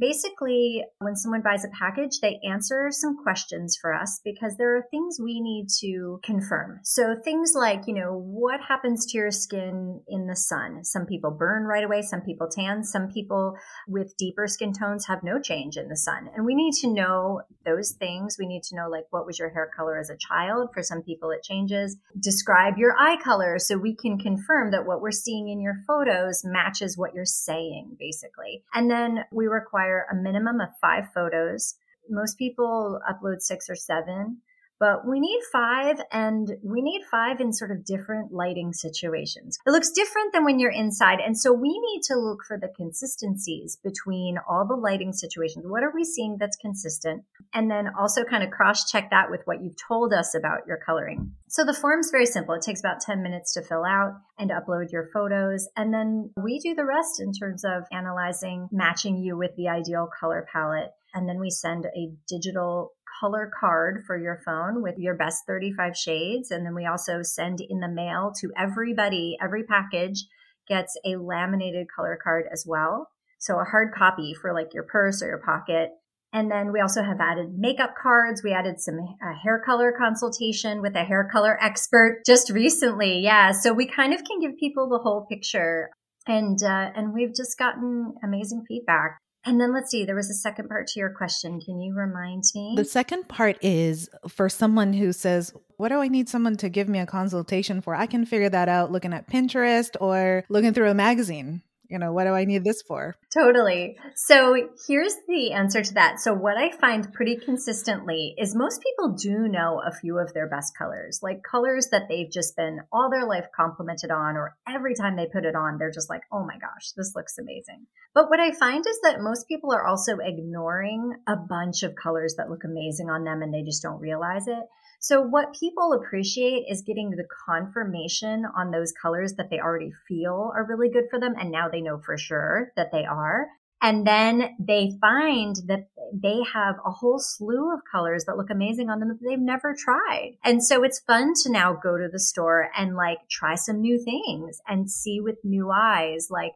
Basically, 0.00 0.84
when 0.98 1.14
someone 1.14 1.42
buys 1.42 1.64
a 1.64 1.68
package, 1.68 2.18
they 2.20 2.40
answer 2.48 2.88
some 2.90 3.22
questions 3.22 3.78
for 3.80 3.94
us 3.94 4.20
because 4.24 4.56
there 4.56 4.76
are 4.76 4.84
things 4.90 5.18
we 5.22 5.40
need 5.40 5.68
to 5.80 6.18
confirm. 6.24 6.80
So 6.82 7.14
things 7.14 7.52
like, 7.54 7.82
you 7.86 7.94
know, 7.94 8.12
what 8.12 8.60
happens 8.68 9.06
to 9.06 9.18
your 9.18 9.30
skin 9.30 10.00
in 10.08 10.26
the 10.26 10.34
sun? 10.34 10.84
Some 10.84 11.06
people 11.06 11.30
burn 11.30 11.64
right 11.64 11.84
away. 11.84 12.02
Some 12.02 12.20
people 12.20 12.48
tan. 12.48 12.82
Some 12.82 13.08
people 13.08 13.56
with 13.86 14.16
deeper 14.16 14.48
skin 14.48 14.72
tones 14.72 15.06
have 15.06 15.22
no 15.22 15.40
change 15.40 15.76
in 15.76 15.88
the 15.88 15.96
sun. 15.96 16.30
And 16.34 16.44
we 16.44 16.56
need 16.56 16.74
to 16.80 16.92
know 16.92 17.42
those 17.64 17.92
things. 17.92 18.36
We 18.38 18.46
need 18.46 18.64
to 18.64 18.76
know, 18.76 18.88
like, 18.88 19.04
what 19.10 19.24
was 19.24 19.38
your 19.38 19.50
hair 19.50 19.70
color 19.76 19.98
as 19.98 20.10
a 20.10 20.16
child? 20.16 20.70
For 20.74 20.82
some 20.82 21.02
people, 21.02 21.30
it 21.30 21.44
changes. 21.44 21.96
Describe 22.18 22.76
your 22.76 22.96
eye 22.98 23.18
color 23.22 23.60
so 23.60 23.78
we 23.78 23.94
can 23.94 24.18
confirm 24.18 24.72
that 24.72 24.84
what 24.84 25.00
we're 25.00 25.12
seeing 25.12 25.48
in 25.48 25.60
your 25.60 25.76
photos 25.86 26.42
matches 26.44 26.98
what 26.98 27.14
you're 27.14 27.24
saying, 27.24 27.96
basically. 28.00 28.64
And 28.74 28.90
then 28.90 29.24
we 29.30 29.46
require 29.46 29.75
require 29.76 30.06
a 30.10 30.14
minimum 30.14 30.60
of 30.60 30.68
five 30.80 31.04
photos. 31.12 31.74
Most 32.08 32.38
people 32.38 33.00
upload 33.08 33.40
six 33.40 33.68
or 33.68 33.76
seven 33.76 34.38
but 34.78 35.06
we 35.06 35.20
need 35.20 35.40
five 35.52 36.00
and 36.12 36.52
we 36.62 36.82
need 36.82 37.02
five 37.10 37.40
in 37.40 37.52
sort 37.52 37.70
of 37.70 37.84
different 37.84 38.32
lighting 38.32 38.72
situations. 38.72 39.58
It 39.66 39.70
looks 39.70 39.90
different 39.90 40.32
than 40.32 40.44
when 40.44 40.58
you're 40.58 40.70
inside. 40.70 41.18
And 41.24 41.38
so 41.38 41.52
we 41.52 41.68
need 41.68 42.02
to 42.08 42.16
look 42.16 42.40
for 42.46 42.58
the 42.58 42.68
consistencies 42.76 43.78
between 43.82 44.36
all 44.48 44.66
the 44.66 44.74
lighting 44.74 45.12
situations. 45.12 45.64
What 45.66 45.82
are 45.82 45.92
we 45.94 46.04
seeing 46.04 46.36
that's 46.38 46.56
consistent? 46.56 47.22
And 47.54 47.70
then 47.70 47.88
also 47.98 48.24
kind 48.24 48.44
of 48.44 48.50
cross 48.50 48.90
check 48.90 49.10
that 49.10 49.30
with 49.30 49.40
what 49.46 49.62
you've 49.62 49.76
told 49.88 50.12
us 50.12 50.34
about 50.34 50.66
your 50.66 50.78
coloring. 50.84 51.32
So 51.56 51.64
the 51.64 51.72
form's 51.72 52.10
very 52.10 52.26
simple. 52.26 52.54
It 52.54 52.60
takes 52.60 52.80
about 52.80 53.00
10 53.00 53.22
minutes 53.22 53.54
to 53.54 53.62
fill 53.62 53.82
out 53.82 54.12
and 54.38 54.50
upload 54.50 54.92
your 54.92 55.08
photos. 55.10 55.66
And 55.74 55.90
then 55.90 56.30
we 56.36 56.58
do 56.58 56.74
the 56.74 56.84
rest 56.84 57.18
in 57.18 57.32
terms 57.32 57.64
of 57.64 57.84
analyzing, 57.90 58.68
matching 58.70 59.16
you 59.16 59.38
with 59.38 59.52
the 59.56 59.68
ideal 59.68 60.06
color 60.20 60.46
palette. 60.52 60.90
And 61.14 61.26
then 61.26 61.40
we 61.40 61.48
send 61.48 61.86
a 61.86 62.12
digital 62.28 62.92
color 63.22 63.50
card 63.58 64.02
for 64.06 64.18
your 64.18 64.38
phone 64.44 64.82
with 64.82 64.96
your 64.98 65.14
best 65.14 65.44
35 65.46 65.96
shades. 65.96 66.50
And 66.50 66.66
then 66.66 66.74
we 66.74 66.84
also 66.84 67.22
send 67.22 67.62
in 67.66 67.80
the 67.80 67.88
mail 67.88 68.34
to 68.42 68.52
everybody, 68.54 69.38
every 69.42 69.64
package 69.64 70.26
gets 70.68 70.94
a 71.06 71.16
laminated 71.16 71.86
color 71.88 72.18
card 72.22 72.44
as 72.52 72.66
well. 72.68 73.08
So 73.38 73.58
a 73.58 73.64
hard 73.64 73.94
copy 73.94 74.34
for 74.34 74.52
like 74.52 74.74
your 74.74 74.82
purse 74.82 75.22
or 75.22 75.28
your 75.28 75.42
pocket. 75.42 75.92
And 76.32 76.50
then 76.50 76.72
we 76.72 76.80
also 76.80 77.02
have 77.02 77.20
added 77.20 77.54
makeup 77.56 77.94
cards. 78.00 78.42
We 78.42 78.52
added 78.52 78.80
some 78.80 78.98
uh, 78.98 79.32
hair 79.42 79.62
color 79.64 79.92
consultation 79.96 80.82
with 80.82 80.94
a 80.94 81.04
hair 81.04 81.28
color 81.32 81.58
expert 81.62 82.22
just 82.26 82.50
recently. 82.50 83.20
Yeah. 83.20 83.52
So 83.52 83.72
we 83.72 83.86
kind 83.86 84.12
of 84.12 84.22
can 84.24 84.40
give 84.40 84.58
people 84.58 84.88
the 84.88 84.98
whole 84.98 85.26
picture. 85.30 85.90
And, 86.26 86.58
uh, 86.62 86.90
and 86.94 87.14
we've 87.14 87.34
just 87.34 87.56
gotten 87.58 88.14
amazing 88.22 88.64
feedback. 88.68 89.18
And 89.46 89.60
then 89.60 89.72
let's 89.72 89.92
see, 89.92 90.04
there 90.04 90.16
was 90.16 90.28
a 90.28 90.34
second 90.34 90.68
part 90.68 90.88
to 90.88 90.98
your 90.98 91.10
question. 91.10 91.60
Can 91.60 91.80
you 91.80 91.94
remind 91.94 92.42
me? 92.52 92.74
The 92.76 92.84
second 92.84 93.28
part 93.28 93.56
is 93.62 94.10
for 94.28 94.48
someone 94.48 94.92
who 94.92 95.12
says, 95.12 95.54
What 95.76 95.90
do 95.90 96.00
I 96.00 96.08
need 96.08 96.28
someone 96.28 96.56
to 96.56 96.68
give 96.68 96.88
me 96.88 96.98
a 96.98 97.06
consultation 97.06 97.80
for? 97.80 97.94
I 97.94 98.06
can 98.06 98.26
figure 98.26 98.48
that 98.48 98.68
out 98.68 98.90
looking 98.90 99.12
at 99.12 99.28
Pinterest 99.28 99.94
or 100.00 100.42
looking 100.48 100.74
through 100.74 100.90
a 100.90 100.94
magazine 100.94 101.62
you 101.88 101.98
know, 101.98 102.12
what 102.12 102.24
do 102.24 102.30
I 102.30 102.44
need 102.44 102.64
this 102.64 102.82
for? 102.82 103.16
Totally. 103.32 103.96
So 104.14 104.68
here's 104.86 105.14
the 105.28 105.52
answer 105.52 105.82
to 105.82 105.94
that. 105.94 106.20
So 106.20 106.32
what 106.32 106.56
I 106.56 106.70
find 106.70 107.12
pretty 107.12 107.36
consistently 107.36 108.34
is 108.38 108.54
most 108.54 108.82
people 108.82 109.16
do 109.16 109.48
know 109.48 109.82
a 109.84 109.92
few 109.92 110.18
of 110.18 110.32
their 110.32 110.48
best 110.48 110.76
colors, 110.76 111.20
like 111.22 111.42
colors 111.42 111.88
that 111.90 112.08
they've 112.08 112.30
just 112.30 112.56
been 112.56 112.80
all 112.92 113.10
their 113.10 113.26
life 113.26 113.46
complimented 113.54 114.10
on, 114.10 114.36
or 114.36 114.56
every 114.68 114.94
time 114.94 115.16
they 115.16 115.26
put 115.26 115.44
it 115.44 115.54
on, 115.54 115.78
they're 115.78 115.90
just 115.90 116.10
like, 116.10 116.22
oh 116.32 116.44
my 116.44 116.58
gosh, 116.58 116.92
this 116.96 117.14
looks 117.14 117.38
amazing. 117.38 117.86
But 118.14 118.30
what 118.30 118.40
I 118.40 118.52
find 118.52 118.84
is 118.86 119.00
that 119.02 119.20
most 119.20 119.46
people 119.46 119.72
are 119.72 119.86
also 119.86 120.18
ignoring 120.18 121.14
a 121.26 121.36
bunch 121.36 121.82
of 121.82 121.94
colors 121.94 122.34
that 122.38 122.50
look 122.50 122.64
amazing 122.64 123.10
on 123.10 123.24
them 123.24 123.42
and 123.42 123.52
they 123.52 123.62
just 123.62 123.82
don't 123.82 124.00
realize 124.00 124.46
it. 124.46 124.64
So 125.00 125.20
what 125.20 125.54
people 125.58 125.92
appreciate 125.92 126.64
is 126.68 126.82
getting 126.82 127.10
the 127.10 127.26
confirmation 127.46 128.44
on 128.56 128.70
those 128.70 128.92
colors 128.92 129.34
that 129.34 129.50
they 129.50 129.60
already 129.60 129.92
feel 130.08 130.52
are 130.54 130.66
really 130.66 130.90
good 130.90 131.04
for 131.10 131.20
them. 131.20 131.34
And 131.38 131.50
now 131.50 131.68
they 131.68 131.80
know 131.80 131.98
for 131.98 132.16
sure 132.16 132.72
that 132.76 132.92
they 132.92 133.04
are. 133.04 133.46
And 133.82 134.06
then 134.06 134.56
they 134.58 134.96
find 135.00 135.56
that 135.66 135.88
they 136.12 136.40
have 136.52 136.76
a 136.84 136.90
whole 136.90 137.18
slew 137.18 137.72
of 137.74 137.80
colors 137.90 138.24
that 138.24 138.36
look 138.36 138.50
amazing 138.50 138.88
on 138.88 139.00
them 139.00 139.08
that 139.08 139.20
they've 139.22 139.38
never 139.38 139.74
tried. 139.78 140.38
And 140.42 140.64
so 140.64 140.82
it's 140.82 141.00
fun 141.00 141.34
to 141.42 141.52
now 141.52 141.74
go 141.74 141.98
to 141.98 142.08
the 142.10 142.18
store 142.18 142.70
and 142.76 142.96
like 142.96 143.18
try 143.30 143.54
some 143.54 143.80
new 143.80 144.02
things 144.02 144.60
and 144.66 144.90
see 144.90 145.20
with 145.20 145.44
new 145.44 145.70
eyes, 145.70 146.28
like, 146.30 146.52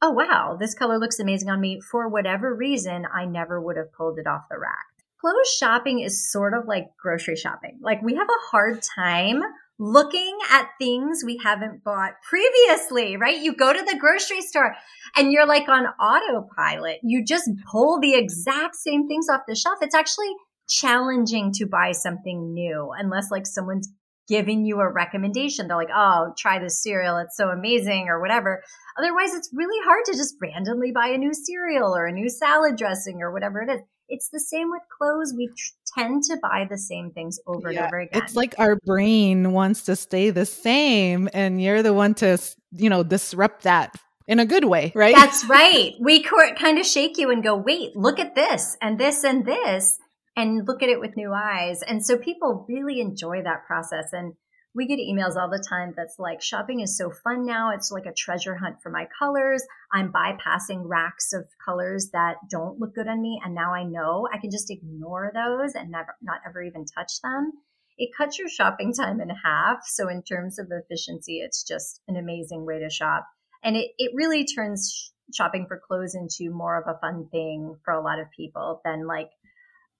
oh 0.00 0.10
wow, 0.10 0.56
this 0.58 0.74
color 0.74 0.98
looks 0.98 1.20
amazing 1.20 1.50
on 1.50 1.60
me. 1.60 1.78
For 1.80 2.08
whatever 2.08 2.54
reason, 2.54 3.06
I 3.12 3.26
never 3.26 3.60
would 3.60 3.76
have 3.76 3.92
pulled 3.92 4.18
it 4.18 4.26
off 4.26 4.48
the 4.50 4.58
rack 4.58 4.91
clothes 5.22 5.56
shopping 5.58 6.00
is 6.00 6.30
sort 6.30 6.52
of 6.52 6.66
like 6.66 6.88
grocery 7.00 7.36
shopping. 7.36 7.78
Like 7.80 8.02
we 8.02 8.16
have 8.16 8.28
a 8.28 8.46
hard 8.50 8.82
time 8.82 9.40
looking 9.78 10.36
at 10.50 10.68
things 10.80 11.22
we 11.24 11.40
haven't 11.42 11.82
bought 11.84 12.14
previously, 12.28 13.16
right? 13.16 13.40
You 13.40 13.54
go 13.54 13.72
to 13.72 13.82
the 13.82 13.98
grocery 13.98 14.40
store 14.40 14.74
and 15.16 15.32
you're 15.32 15.46
like 15.46 15.68
on 15.68 15.86
autopilot. 15.86 16.98
You 17.04 17.24
just 17.24 17.48
pull 17.70 18.00
the 18.00 18.14
exact 18.14 18.74
same 18.74 19.06
things 19.06 19.28
off 19.30 19.42
the 19.46 19.54
shelf. 19.54 19.78
It's 19.80 19.94
actually 19.94 20.32
challenging 20.68 21.52
to 21.52 21.66
buy 21.66 21.92
something 21.92 22.52
new 22.52 22.90
unless 22.98 23.30
like 23.30 23.46
someone's 23.46 23.88
giving 24.28 24.64
you 24.64 24.80
a 24.80 24.92
recommendation. 24.92 25.68
They're 25.68 25.76
like, 25.76 25.88
oh, 25.94 26.32
try 26.36 26.58
this 26.58 26.82
cereal. 26.82 27.18
It's 27.18 27.36
so 27.36 27.48
amazing 27.48 28.06
or 28.08 28.20
whatever. 28.20 28.62
Otherwise, 28.98 29.34
it's 29.34 29.50
really 29.52 29.84
hard 29.84 30.04
to 30.06 30.12
just 30.12 30.36
randomly 30.40 30.92
buy 30.92 31.08
a 31.08 31.18
new 31.18 31.32
cereal 31.32 31.94
or 31.94 32.06
a 32.06 32.12
new 32.12 32.28
salad 32.28 32.76
dressing 32.76 33.20
or 33.20 33.32
whatever 33.32 33.62
it 33.62 33.70
is. 33.70 33.80
It's 34.08 34.28
the 34.28 34.40
same 34.40 34.70
with 34.70 34.82
clothes. 34.96 35.34
We 35.36 35.50
tend 35.96 36.24
to 36.24 36.36
buy 36.42 36.66
the 36.68 36.78
same 36.78 37.10
things 37.10 37.40
over 37.46 37.70
yeah, 37.70 37.78
and 37.78 37.86
over 37.86 38.00
again. 38.00 38.22
It's 38.22 38.34
like 38.36 38.54
our 38.58 38.76
brain 38.84 39.52
wants 39.52 39.82
to 39.84 39.96
stay 39.96 40.30
the 40.30 40.46
same, 40.46 41.28
and 41.32 41.62
you're 41.62 41.82
the 41.82 41.94
one 41.94 42.14
to, 42.14 42.38
you 42.72 42.90
know, 42.90 43.02
disrupt 43.02 43.62
that 43.62 43.96
in 44.28 44.38
a 44.38 44.46
good 44.46 44.64
way, 44.64 44.92
right? 44.94 45.14
That's 45.14 45.44
right. 45.46 45.94
We 46.00 46.22
kind 46.22 46.78
of 46.78 46.86
shake 46.86 47.18
you 47.18 47.30
and 47.30 47.42
go, 47.42 47.56
wait, 47.56 47.96
look 47.96 48.18
at 48.18 48.34
this 48.34 48.76
and 48.80 48.98
this 48.98 49.24
and 49.24 49.44
this 49.44 49.98
and 50.36 50.66
look 50.66 50.82
at 50.82 50.88
it 50.88 51.00
with 51.00 51.16
new 51.16 51.32
eyes. 51.32 51.82
And 51.82 52.04
so 52.04 52.16
people 52.16 52.64
really 52.68 53.00
enjoy 53.00 53.42
that 53.42 53.66
process. 53.66 54.12
And 54.12 54.34
We 54.74 54.86
get 54.86 54.98
emails 54.98 55.36
all 55.36 55.50
the 55.50 55.64
time 55.68 55.92
that's 55.94 56.18
like, 56.18 56.40
shopping 56.40 56.80
is 56.80 56.96
so 56.96 57.10
fun 57.10 57.44
now. 57.44 57.70
It's 57.74 57.90
like 57.90 58.06
a 58.06 58.12
treasure 58.12 58.56
hunt 58.56 58.76
for 58.82 58.90
my 58.90 59.06
colors. 59.18 59.62
I'm 59.92 60.12
bypassing 60.12 60.82
racks 60.84 61.32
of 61.34 61.44
colors 61.62 62.08
that 62.12 62.36
don't 62.50 62.80
look 62.80 62.94
good 62.94 63.06
on 63.06 63.20
me. 63.20 63.40
And 63.44 63.54
now 63.54 63.74
I 63.74 63.84
know 63.84 64.26
I 64.32 64.38
can 64.38 64.50
just 64.50 64.70
ignore 64.70 65.30
those 65.34 65.74
and 65.74 65.90
never, 65.90 66.16
not 66.22 66.40
ever 66.46 66.62
even 66.62 66.86
touch 66.86 67.20
them. 67.22 67.52
It 67.98 68.10
cuts 68.16 68.38
your 68.38 68.48
shopping 68.48 68.94
time 68.94 69.20
in 69.20 69.28
half. 69.28 69.80
So 69.84 70.08
in 70.08 70.22
terms 70.22 70.58
of 70.58 70.68
efficiency, 70.70 71.40
it's 71.40 71.62
just 71.62 72.00
an 72.08 72.16
amazing 72.16 72.64
way 72.64 72.78
to 72.78 72.88
shop. 72.88 73.26
And 73.62 73.76
it, 73.76 73.90
it 73.98 74.12
really 74.14 74.46
turns 74.46 75.12
shopping 75.34 75.66
for 75.68 75.80
clothes 75.86 76.14
into 76.14 76.54
more 76.54 76.80
of 76.80 76.88
a 76.88 76.98
fun 76.98 77.28
thing 77.30 77.76
for 77.84 77.92
a 77.92 78.02
lot 78.02 78.18
of 78.18 78.30
people 78.34 78.80
than 78.84 79.06
like 79.06 79.30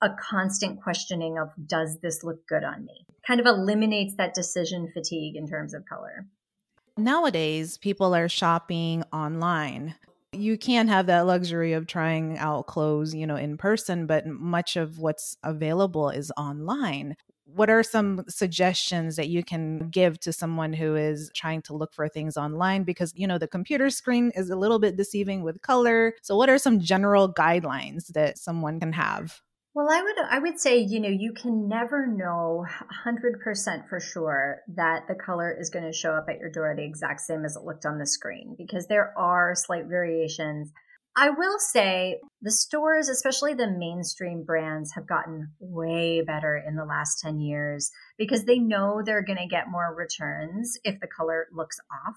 a 0.02 0.10
constant 0.20 0.82
questioning 0.82 1.38
of 1.38 1.50
does 1.66 1.98
this 2.02 2.24
look 2.24 2.46
good 2.48 2.64
on 2.64 2.84
me? 2.84 3.06
Kind 3.26 3.40
of 3.40 3.46
eliminates 3.46 4.16
that 4.16 4.34
decision 4.34 4.90
fatigue 4.92 5.36
in 5.36 5.46
terms 5.46 5.72
of 5.72 5.86
color. 5.86 6.26
Nowadays, 6.98 7.78
people 7.78 8.14
are 8.14 8.28
shopping 8.28 9.04
online. 9.12 9.94
You 10.32 10.58
can't 10.58 10.88
have 10.88 11.06
that 11.06 11.26
luxury 11.26 11.72
of 11.72 11.86
trying 11.86 12.36
out 12.38 12.66
clothes, 12.66 13.14
you 13.14 13.26
know, 13.26 13.36
in 13.36 13.56
person, 13.56 14.06
but 14.06 14.26
much 14.26 14.76
of 14.76 14.98
what's 14.98 15.36
available 15.42 16.10
is 16.10 16.32
online. 16.36 17.16
What 17.44 17.70
are 17.70 17.82
some 17.82 18.24
suggestions 18.28 19.16
that 19.16 19.28
you 19.28 19.44
can 19.44 19.90
give 19.90 20.18
to 20.20 20.32
someone 20.32 20.72
who 20.72 20.96
is 20.96 21.30
trying 21.34 21.62
to 21.62 21.74
look 21.74 21.94
for 21.94 22.08
things 22.08 22.36
online? 22.36 22.82
Because, 22.82 23.12
you 23.14 23.26
know, 23.26 23.38
the 23.38 23.48
computer 23.48 23.90
screen 23.90 24.32
is 24.34 24.50
a 24.50 24.56
little 24.56 24.78
bit 24.78 24.96
deceiving 24.96 25.42
with 25.42 25.60
color. 25.62 26.14
So, 26.22 26.34
what 26.36 26.48
are 26.48 26.58
some 26.58 26.80
general 26.80 27.32
guidelines 27.32 28.08
that 28.08 28.38
someone 28.38 28.80
can 28.80 28.92
have? 28.92 29.42
Well, 29.74 29.88
I 29.90 30.02
would 30.02 30.16
I 30.30 30.38
would 30.38 30.60
say, 30.60 30.78
you 30.78 31.00
know, 31.00 31.08
you 31.08 31.32
can 31.32 31.66
never 31.66 32.06
know 32.06 32.66
100% 33.06 33.88
for 33.88 34.00
sure 34.00 34.60
that 34.74 35.08
the 35.08 35.14
color 35.14 35.56
is 35.58 35.70
going 35.70 35.86
to 35.86 35.96
show 35.96 36.12
up 36.12 36.26
at 36.28 36.38
your 36.38 36.50
door 36.50 36.74
the 36.76 36.84
exact 36.84 37.20
same 37.20 37.46
as 37.46 37.56
it 37.56 37.64
looked 37.64 37.86
on 37.86 37.98
the 37.98 38.06
screen 38.06 38.54
because 38.58 38.86
there 38.86 39.16
are 39.16 39.54
slight 39.54 39.86
variations. 39.86 40.70
I 41.16 41.30
will 41.30 41.58
say 41.58 42.20
the 42.42 42.50
stores, 42.50 43.08
especially 43.08 43.54
the 43.54 43.70
mainstream 43.70 44.44
brands, 44.44 44.92
have 44.94 45.06
gotten 45.06 45.52
way 45.58 46.20
better 46.20 46.62
in 46.66 46.76
the 46.76 46.84
last 46.84 47.20
10 47.20 47.40
years 47.40 47.90
because 48.18 48.44
they 48.44 48.58
know 48.58 49.02
they're 49.02 49.24
going 49.24 49.38
to 49.38 49.46
get 49.46 49.70
more 49.70 49.94
returns 49.94 50.78
if 50.84 51.00
the 51.00 51.06
color 51.06 51.46
looks 51.50 51.78
off. 52.06 52.16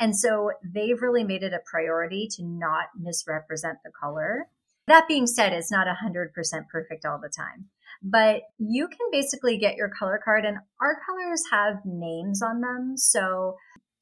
And 0.00 0.16
so 0.16 0.50
they've 0.64 1.00
really 1.00 1.24
made 1.24 1.42
it 1.44 1.52
a 1.52 1.60
priority 1.64 2.28
to 2.32 2.44
not 2.44 2.86
misrepresent 2.96 3.78
the 3.84 3.90
color 4.00 4.46
that 4.88 5.08
being 5.08 5.26
said, 5.26 5.52
it's 5.52 5.72
not 5.72 5.86
100% 5.86 6.32
perfect 6.70 7.04
all 7.04 7.18
the 7.20 7.32
time. 7.34 7.66
But 8.02 8.42
you 8.58 8.88
can 8.88 9.06
basically 9.10 9.58
get 9.58 9.76
your 9.76 9.90
color 9.96 10.20
card, 10.22 10.44
and 10.44 10.58
our 10.80 10.96
colors 11.06 11.42
have 11.50 11.76
names 11.84 12.42
on 12.42 12.60
them. 12.60 12.96
So 12.96 13.56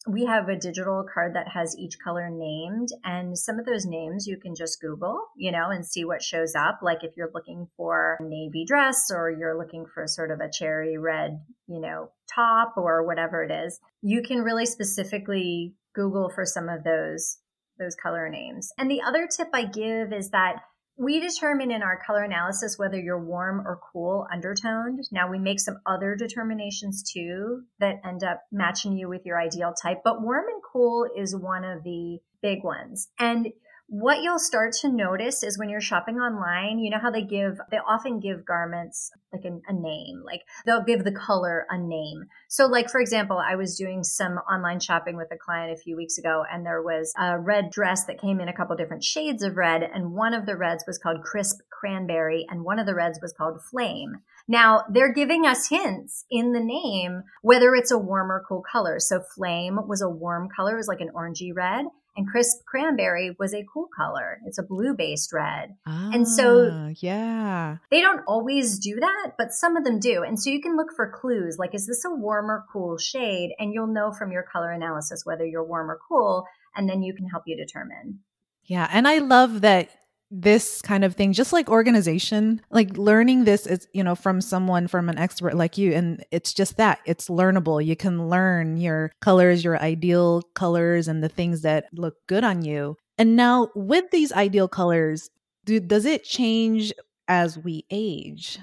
we 0.07 0.25
have 0.25 0.49
a 0.49 0.57
digital 0.57 1.05
card 1.13 1.35
that 1.35 1.49
has 1.49 1.77
each 1.77 1.99
color 2.03 2.31
named 2.31 2.89
and 3.05 3.37
some 3.37 3.59
of 3.59 3.67
those 3.67 3.85
names 3.85 4.27
you 4.27 4.39
can 4.39 4.55
just 4.55 4.81
google 4.81 5.21
you 5.37 5.51
know 5.51 5.69
and 5.71 5.85
see 5.85 6.05
what 6.05 6.23
shows 6.23 6.55
up 6.55 6.79
like 6.83 7.03
if 7.03 7.17
you're 7.17 7.31
looking 7.35 7.67
for 7.77 8.17
a 8.21 8.25
navy 8.25 8.65
dress 8.65 9.11
or 9.11 9.31
you're 9.31 9.59
looking 9.59 9.85
for 9.93 10.07
sort 10.07 10.31
of 10.31 10.41
a 10.41 10.51
cherry 10.51 10.97
red 10.97 11.41
you 11.67 11.81
know 11.81 12.11
top 12.33 12.75
or 12.77 13.05
whatever 13.05 13.43
it 13.43 13.51
is 13.51 13.81
you 14.01 14.23
can 14.23 14.43
really 14.43 14.67
specifically 14.67 15.75
google 15.95 16.31
for 16.31 16.45
some 16.45 16.69
of 16.69 16.85
those 16.85 17.39
those 17.79 17.97
color 17.97 18.29
names 18.29 18.71
and 18.79 18.91
the 18.91 19.03
other 19.03 19.27
tip 19.27 19.49
i 19.53 19.65
give 19.65 20.13
is 20.13 20.31
that 20.31 20.63
we 20.99 21.21
determine 21.21 21.71
in 21.71 21.83
our 21.83 22.01
color 22.07 22.23
analysis 22.23 22.79
whether 22.79 22.99
you're 22.99 23.23
warm 23.23 23.61
or 23.61 23.79
cool 23.93 24.27
undertoned. 24.33 25.01
Now 25.13 25.31
we 25.31 25.39
make 25.39 25.61
some 25.61 25.79
other 25.85 26.17
determinations 26.17 27.03
too 27.03 27.63
that 27.81 28.01
end 28.05 28.25
up 28.25 28.43
matching 28.51 28.97
you 28.97 29.09
with 29.09 29.27
your 29.27 29.41
ideal 29.41 29.75
type, 29.81 29.99
but 30.05 30.23
warm 30.23 30.47
and 30.49 30.63
cool 30.73 31.07
is 31.17 31.37
one 31.37 31.65
of 31.65 31.83
the 31.85 32.19
big 32.41 32.65
ones. 32.65 33.09
And 33.19 33.49
what 33.89 34.23
you'll 34.23 34.39
start 34.39 34.73
to 34.73 34.91
notice 34.91 35.45
is 35.45 35.59
when 35.59 35.69
you're 35.69 35.81
shopping 35.81 36.17
online, 36.17 36.81
you 36.81 36.91
know 36.91 36.99
how 36.99 37.11
they 37.11 37.23
give, 37.23 37.61
they 37.71 37.79
often 37.79 38.19
give 38.19 38.45
garments 38.45 39.13
like 39.33 39.45
a, 39.45 39.61
a, 39.69 39.73
name, 39.73 40.23
like 40.25 40.43
they'll 40.65 40.83
give 40.83 41.05
the 41.05 41.13
color 41.13 41.67
a 41.71 41.79
name. 41.79 42.25
So, 42.49 42.67
like, 42.67 42.91
for 42.91 43.01
example, 43.01 43.39
I 43.39 43.55
was 43.55 43.77
doing 43.77 44.03
some 44.03 44.39
online 44.39 44.81
shopping 44.81 45.17
with 45.17 45.29
a 45.31 45.37
client 45.37 45.73
a 45.73 45.81
few 45.81 45.97
weeks 45.97 46.19
ago, 46.19 46.45
and 46.51 46.67
there 46.67 46.83
was 46.83 47.13
a 47.17 47.39
red 47.39 47.71
dress 47.71 48.05
that 48.07 48.21
came 48.21 48.41
in 48.41 48.49
a 48.49 48.57
couple 48.57 48.75
different 48.75 49.05
shades 49.05 49.45
of 49.45 49.57
red, 49.57 49.83
and 49.83 50.13
one 50.13 50.35
of 50.35 50.47
the 50.47 50.57
reds 50.57 50.85
was 50.87 50.99
called 50.99 51.23
crisp 51.23 51.61
cranberry, 51.71 52.45
and 52.49 52.65
one 52.65 52.81
of 52.81 52.87
the 52.87 52.95
reds 52.95 53.21
was 53.23 53.35
called 53.35 53.63
flame. 53.71 54.17
Now, 54.49 54.85
they're 54.91 55.13
giving 55.13 55.47
us 55.47 55.69
hints 55.69 56.25
in 56.31 56.53
the 56.53 56.61
name 56.61 57.23
whether 57.43 57.75
it's 57.75 57.91
a 57.91 57.99
warm 57.99 58.33
or 58.33 58.45
cool 58.49 58.63
color. 58.71 58.99
So, 58.99 59.21
flame 59.21 59.79
was 59.87 60.03
a 60.03 60.09
warm 60.09 60.49
color, 60.55 60.75
it 60.75 60.77
was 60.77 60.89
like 60.89 61.01
an 61.01 61.11
orangey 61.15 61.55
red 61.55 61.87
and 62.17 62.29
crisp 62.29 62.65
cranberry 62.67 63.37
was 63.39 63.55
a 63.55 63.65
cool 63.73 63.89
color. 63.95 64.39
It's 64.47 64.59
a 64.59 64.63
blue 64.63 64.95
based 64.95 65.33
red. 65.33 65.77
Ah, 65.87 66.11
and 66.13 66.27
so, 66.27 66.71
ah, 66.73 66.91
yeah, 67.01 67.77
they 67.91 68.01
don't 68.01 68.23
always 68.27 68.79
do 68.79 68.99
that, 69.01 69.33
but 69.39 69.53
some 69.53 69.77
of 69.77 69.85
them 69.85 70.01
do. 70.01 70.23
And 70.23 70.41
so 70.41 70.51
you 70.51 70.61
can 70.61 70.77
look 70.77 70.93
for 70.95 71.11
clues 71.11 71.57
like, 71.59 71.75
is 71.75 71.87
this 71.87 72.05
a 72.05 72.11
warm 72.11 72.51
or 72.51 72.65
cool 72.73 72.99
shade? 72.99 73.51
And 73.59 73.73
you'll 73.73 73.87
know 73.87 74.13
from 74.13 74.33
your 74.33 74.43
color 74.43 74.73
analysis 74.73 75.25
whether 75.25 75.45
you're 75.45 75.65
warm 75.65 75.91
or 75.91 75.99
cool. 76.09 76.45
And 76.75 76.89
then 76.89 77.03
you 77.03 77.15
can 77.15 77.27
help 77.27 77.45
you 77.47 77.57
determine. 77.57 78.21
Yeah. 78.65 78.89
And 78.93 79.07
I 79.07 79.19
love 79.19 79.61
that 79.63 79.91
this 80.31 80.83
kind 80.83 81.05
of 81.05 81.15
thing 81.15 81.33
just 81.33 81.53
like 81.53 81.69
organization 81.69 82.61
like 82.71 82.97
learning 82.99 83.45
this 83.45 83.65
is 83.65 83.87
you 83.93 84.03
know 84.03 84.17
from 84.17 84.41
someone 84.41 84.89
from 84.89 85.09
an 85.09 85.19
expert 85.19 85.55
like 85.55 85.79
you 85.79 85.93
and 85.93 86.25
it's 86.31 86.53
just 86.53 86.77
that 86.77 86.99
it's 87.07 87.29
learnable. 87.29 87.85
You 87.85 87.97
can 87.97 88.29
learn 88.29 88.77
your 88.77 89.13
colors 89.21 89.65
your 89.65 89.79
ideal 89.79 90.43
colors 90.55 91.09
and 91.09 91.23
the 91.23 91.29
things 91.29 91.63
that 91.63 91.87
look 91.93 92.15
good 92.27 92.45
on 92.45 92.63
you. 92.63 92.97
And 93.19 93.37
now 93.37 93.69
with 93.75 94.11
these 94.11 94.33
ideal 94.33 94.69
colors 94.69 95.31
do, 95.65 95.81
does 95.81 96.05
it 96.05 96.25
change 96.25 96.93
as 97.29 97.59
we 97.59 97.85
age? 97.91 98.59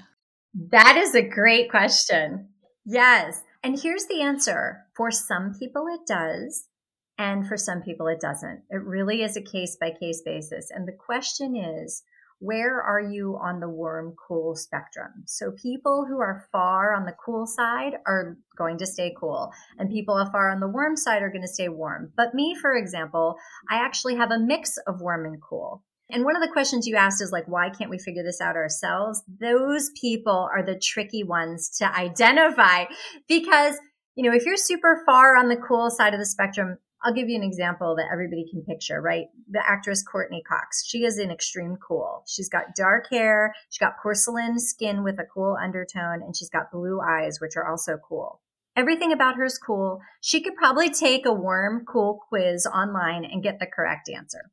That 0.70 0.96
is 0.96 1.14
a 1.14 1.22
great 1.22 1.70
question. 1.70 2.48
Yes. 2.86 3.42
And 3.62 3.80
here's 3.80 4.06
the 4.06 4.22
answer. 4.22 4.84
For 4.96 5.10
some 5.10 5.54
people 5.58 5.86
it 5.88 6.06
does 6.06 6.68
and 7.18 7.46
for 7.46 7.56
some 7.56 7.82
people, 7.82 8.06
it 8.08 8.20
doesn't. 8.20 8.62
It 8.70 8.82
really 8.82 9.22
is 9.22 9.36
a 9.36 9.42
case 9.42 9.76
by 9.80 9.90
case 9.90 10.22
basis. 10.24 10.70
And 10.70 10.86
the 10.86 10.92
question 10.92 11.56
is, 11.56 12.02
where 12.40 12.82
are 12.82 13.00
you 13.00 13.38
on 13.40 13.60
the 13.60 13.68
warm 13.68 14.14
cool 14.28 14.56
spectrum? 14.56 15.22
So 15.26 15.52
people 15.52 16.04
who 16.08 16.20
are 16.20 16.46
far 16.52 16.92
on 16.92 17.06
the 17.06 17.14
cool 17.24 17.46
side 17.46 17.94
are 18.06 18.36
going 18.58 18.78
to 18.78 18.86
stay 18.86 19.14
cool 19.18 19.52
and 19.78 19.90
people 19.90 20.22
far 20.32 20.50
on 20.50 20.60
the 20.60 20.68
warm 20.68 20.96
side 20.96 21.22
are 21.22 21.30
going 21.30 21.42
to 21.42 21.48
stay 21.48 21.68
warm. 21.68 22.12
But 22.16 22.34
me, 22.34 22.56
for 22.60 22.76
example, 22.76 23.36
I 23.70 23.76
actually 23.76 24.16
have 24.16 24.30
a 24.30 24.38
mix 24.38 24.76
of 24.86 25.00
warm 25.00 25.24
and 25.24 25.40
cool. 25.40 25.82
And 26.10 26.24
one 26.24 26.36
of 26.36 26.42
the 26.42 26.52
questions 26.52 26.86
you 26.86 26.96
asked 26.96 27.22
is 27.22 27.32
like, 27.32 27.48
why 27.48 27.70
can't 27.70 27.90
we 27.90 27.98
figure 27.98 28.22
this 28.22 28.40
out 28.40 28.56
ourselves? 28.56 29.22
Those 29.40 29.90
people 29.98 30.48
are 30.52 30.62
the 30.62 30.78
tricky 30.78 31.24
ones 31.24 31.70
to 31.78 31.96
identify 31.96 32.84
because, 33.26 33.76
you 34.16 34.28
know, 34.28 34.36
if 34.36 34.44
you're 34.44 34.56
super 34.56 35.02
far 35.06 35.36
on 35.36 35.48
the 35.48 35.56
cool 35.56 35.90
side 35.90 36.12
of 36.12 36.20
the 36.20 36.26
spectrum, 36.26 36.76
I'll 37.04 37.12
give 37.12 37.28
you 37.28 37.36
an 37.36 37.42
example 37.42 37.94
that 37.96 38.08
everybody 38.10 38.46
can 38.50 38.62
picture, 38.62 39.00
right? 39.00 39.26
The 39.50 39.62
actress 39.64 40.02
Courteney 40.02 40.42
Cox. 40.42 40.84
She 40.86 41.04
is 41.04 41.18
in 41.18 41.30
extreme 41.30 41.76
cool. 41.76 42.24
She's 42.26 42.48
got 42.48 42.74
dark 42.74 43.10
hair, 43.10 43.54
she's 43.68 43.78
got 43.78 44.00
porcelain 44.02 44.58
skin 44.58 45.04
with 45.04 45.18
a 45.20 45.26
cool 45.32 45.56
undertone, 45.62 46.22
and 46.22 46.34
she's 46.34 46.48
got 46.48 46.72
blue 46.72 47.00
eyes, 47.00 47.40
which 47.40 47.56
are 47.56 47.68
also 47.68 47.98
cool. 48.08 48.40
Everything 48.74 49.12
about 49.12 49.36
her 49.36 49.44
is 49.44 49.58
cool. 49.58 50.00
She 50.20 50.40
could 50.42 50.56
probably 50.56 50.90
take 50.90 51.26
a 51.26 51.32
warm, 51.32 51.84
cool 51.86 52.20
quiz 52.28 52.66
online 52.66 53.24
and 53.24 53.42
get 53.42 53.60
the 53.60 53.66
correct 53.66 54.08
answer. 54.08 54.50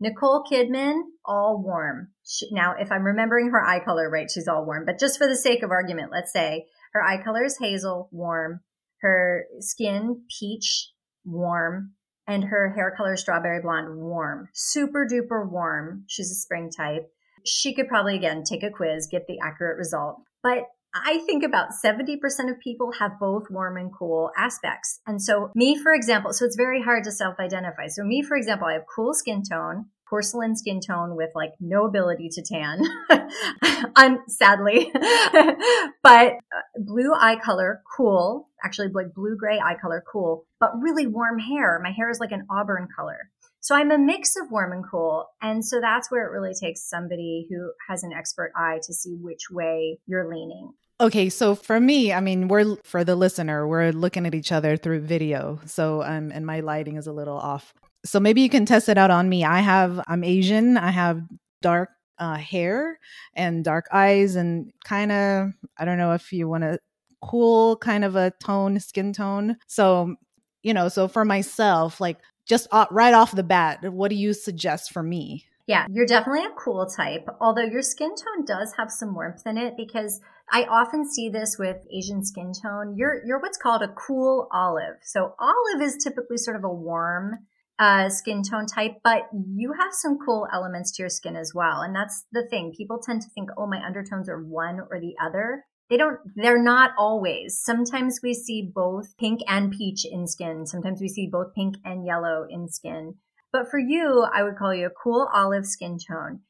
Nicole 0.00 0.44
Kidman, 0.44 1.00
all 1.24 1.60
warm. 1.62 2.08
She, 2.24 2.46
now, 2.52 2.74
if 2.78 2.92
I'm 2.92 3.04
remembering 3.04 3.50
her 3.50 3.62
eye 3.62 3.84
color 3.84 4.08
right, 4.08 4.30
she's 4.30 4.46
all 4.46 4.64
warm. 4.64 4.84
But 4.86 5.00
just 5.00 5.18
for 5.18 5.26
the 5.26 5.36
sake 5.36 5.62
of 5.64 5.70
argument, 5.70 6.12
let's 6.12 6.32
say 6.32 6.66
her 6.92 7.02
eye 7.02 7.22
color 7.22 7.44
is 7.44 7.58
hazel, 7.58 8.08
warm. 8.12 8.60
Her 9.00 9.44
skin, 9.60 10.22
peach, 10.38 10.92
warm, 11.28 11.92
and 12.26 12.44
her 12.44 12.70
hair 12.70 12.92
color 12.96 13.16
strawberry 13.16 13.60
blonde, 13.60 13.96
warm, 13.96 14.48
super 14.52 15.06
duper 15.06 15.48
warm. 15.48 16.04
She's 16.06 16.30
a 16.30 16.34
spring 16.34 16.70
type. 16.70 17.10
She 17.44 17.74
could 17.74 17.88
probably 17.88 18.16
again 18.16 18.42
take 18.44 18.62
a 18.62 18.70
quiz, 18.70 19.08
get 19.10 19.26
the 19.26 19.38
accurate 19.42 19.78
result. 19.78 20.20
But 20.42 20.66
I 20.94 21.18
think 21.26 21.44
about 21.44 21.70
70% 21.84 22.16
of 22.50 22.60
people 22.60 22.92
have 22.98 23.20
both 23.20 23.50
warm 23.50 23.76
and 23.76 23.92
cool 23.92 24.30
aspects. 24.36 25.00
And 25.06 25.22
so 25.22 25.50
me, 25.54 25.76
for 25.76 25.92
example, 25.92 26.32
so 26.32 26.44
it's 26.44 26.56
very 26.56 26.82
hard 26.82 27.04
to 27.04 27.12
self-identify. 27.12 27.88
So 27.88 28.04
me, 28.04 28.22
for 28.22 28.36
example, 28.36 28.66
I 28.68 28.72
have 28.74 28.84
cool 28.94 29.12
skin 29.12 29.42
tone, 29.42 29.86
porcelain 30.08 30.56
skin 30.56 30.80
tone 30.80 31.14
with 31.14 31.30
like 31.34 31.52
no 31.60 31.84
ability 31.84 32.30
to 32.32 32.42
tan. 32.42 32.82
I'm 33.96 34.20
sadly, 34.28 34.90
but 36.02 36.32
uh, 36.32 36.62
blue 36.78 37.12
eye 37.14 37.38
color, 37.42 37.82
cool, 37.96 38.47
actually 38.64 38.88
like 38.88 39.14
blue 39.14 39.36
gray 39.36 39.58
eye 39.58 39.76
color, 39.80 40.02
cool, 40.10 40.46
but 40.60 40.70
really 40.80 41.06
warm 41.06 41.38
hair. 41.38 41.80
My 41.82 41.92
hair 41.92 42.10
is 42.10 42.20
like 42.20 42.32
an 42.32 42.46
auburn 42.50 42.88
color. 42.94 43.30
So 43.60 43.74
I'm 43.74 43.90
a 43.90 43.98
mix 43.98 44.36
of 44.36 44.50
warm 44.50 44.72
and 44.72 44.84
cool. 44.88 45.26
And 45.42 45.64
so 45.64 45.80
that's 45.80 46.10
where 46.10 46.26
it 46.26 46.30
really 46.30 46.54
takes 46.54 46.88
somebody 46.88 47.46
who 47.50 47.72
has 47.88 48.02
an 48.02 48.12
expert 48.12 48.52
eye 48.56 48.80
to 48.84 48.94
see 48.94 49.16
which 49.20 49.50
way 49.50 49.98
you're 50.06 50.28
leaning. 50.28 50.72
Okay, 51.00 51.28
so 51.28 51.54
for 51.54 51.78
me, 51.78 52.12
I 52.12 52.20
mean, 52.20 52.48
we're 52.48 52.76
for 52.82 53.04
the 53.04 53.14
listener, 53.14 53.68
we're 53.68 53.92
looking 53.92 54.26
at 54.26 54.34
each 54.34 54.50
other 54.50 54.76
through 54.76 55.00
video. 55.00 55.60
So 55.66 56.02
um 56.02 56.32
and 56.32 56.46
my 56.46 56.60
lighting 56.60 56.96
is 56.96 57.06
a 57.06 57.12
little 57.12 57.36
off. 57.38 57.72
So 58.04 58.20
maybe 58.20 58.40
you 58.40 58.48
can 58.48 58.66
test 58.66 58.88
it 58.88 58.98
out 58.98 59.10
on 59.10 59.28
me. 59.28 59.44
I 59.44 59.60
have 59.60 60.00
I'm 60.08 60.24
Asian. 60.24 60.76
I 60.76 60.90
have 60.90 61.22
dark 61.62 61.90
uh, 62.18 62.36
hair 62.36 62.98
and 63.34 63.64
dark 63.64 63.86
eyes 63.92 64.34
and 64.34 64.72
kind 64.84 65.12
of 65.12 65.52
I 65.78 65.84
don't 65.84 65.98
know 65.98 66.12
if 66.12 66.32
you 66.32 66.48
want 66.48 66.64
to 66.64 66.78
cool 67.22 67.76
kind 67.76 68.04
of 68.04 68.16
a 68.16 68.32
tone, 68.42 68.80
skin 68.80 69.12
tone. 69.12 69.56
So, 69.66 70.16
you 70.62 70.74
know, 70.74 70.88
so 70.88 71.08
for 71.08 71.24
myself, 71.24 72.00
like 72.00 72.18
just 72.46 72.68
right 72.90 73.14
off 73.14 73.34
the 73.34 73.42
bat, 73.42 73.92
what 73.92 74.08
do 74.08 74.16
you 74.16 74.32
suggest 74.32 74.92
for 74.92 75.02
me? 75.02 75.44
Yeah, 75.66 75.86
you're 75.90 76.06
definitely 76.06 76.46
a 76.46 76.54
cool 76.56 76.86
type, 76.86 77.28
although 77.42 77.64
your 77.64 77.82
skin 77.82 78.14
tone 78.16 78.46
does 78.46 78.72
have 78.78 78.90
some 78.90 79.14
warmth 79.14 79.46
in 79.46 79.58
it 79.58 79.74
because 79.76 80.18
I 80.50 80.62
often 80.62 81.06
see 81.06 81.28
this 81.28 81.56
with 81.58 81.76
Asian 81.92 82.24
skin 82.24 82.52
tone. 82.54 82.94
You're 82.96 83.22
you're 83.26 83.38
what's 83.38 83.58
called 83.58 83.82
a 83.82 83.88
cool 83.88 84.48
olive. 84.50 84.96
So 85.02 85.34
olive 85.38 85.82
is 85.82 86.02
typically 86.02 86.38
sort 86.38 86.56
of 86.56 86.64
a 86.64 86.72
warm 86.72 87.34
uh, 87.78 88.08
skin 88.08 88.42
tone 88.42 88.66
type, 88.66 88.96
but 89.04 89.28
you 89.32 89.74
have 89.78 89.92
some 89.92 90.18
cool 90.24 90.48
elements 90.52 90.92
to 90.92 91.02
your 91.02 91.10
skin 91.10 91.36
as 91.36 91.52
well. 91.54 91.82
And 91.82 91.94
that's 91.94 92.24
the 92.32 92.46
thing. 92.48 92.72
People 92.76 92.98
tend 92.98 93.22
to 93.22 93.28
think, 93.34 93.50
oh, 93.56 93.66
my 93.66 93.84
undertones 93.84 94.28
are 94.28 94.42
one 94.42 94.80
or 94.90 94.98
the 94.98 95.14
other. 95.22 95.64
They 95.90 95.96
don't, 95.96 96.18
they're 96.36 96.62
not 96.62 96.90
always. 96.98 97.60
Sometimes 97.62 98.20
we 98.22 98.34
see 98.34 98.70
both 98.74 99.16
pink 99.16 99.40
and 99.46 99.72
peach 99.72 100.04
in 100.04 100.26
skin. 100.26 100.66
Sometimes 100.66 101.00
we 101.00 101.08
see 101.08 101.28
both 101.30 101.54
pink 101.54 101.76
and 101.84 102.04
yellow 102.04 102.46
in 102.48 102.68
skin. 102.68 103.14
But 103.52 103.70
for 103.70 103.78
you, 103.78 104.26
I 104.32 104.42
would 104.42 104.56
call 104.56 104.74
you 104.74 104.86
a 104.86 105.02
cool 105.02 105.28
olive 105.32 105.64
skin 105.64 105.98
tone, 105.98 106.40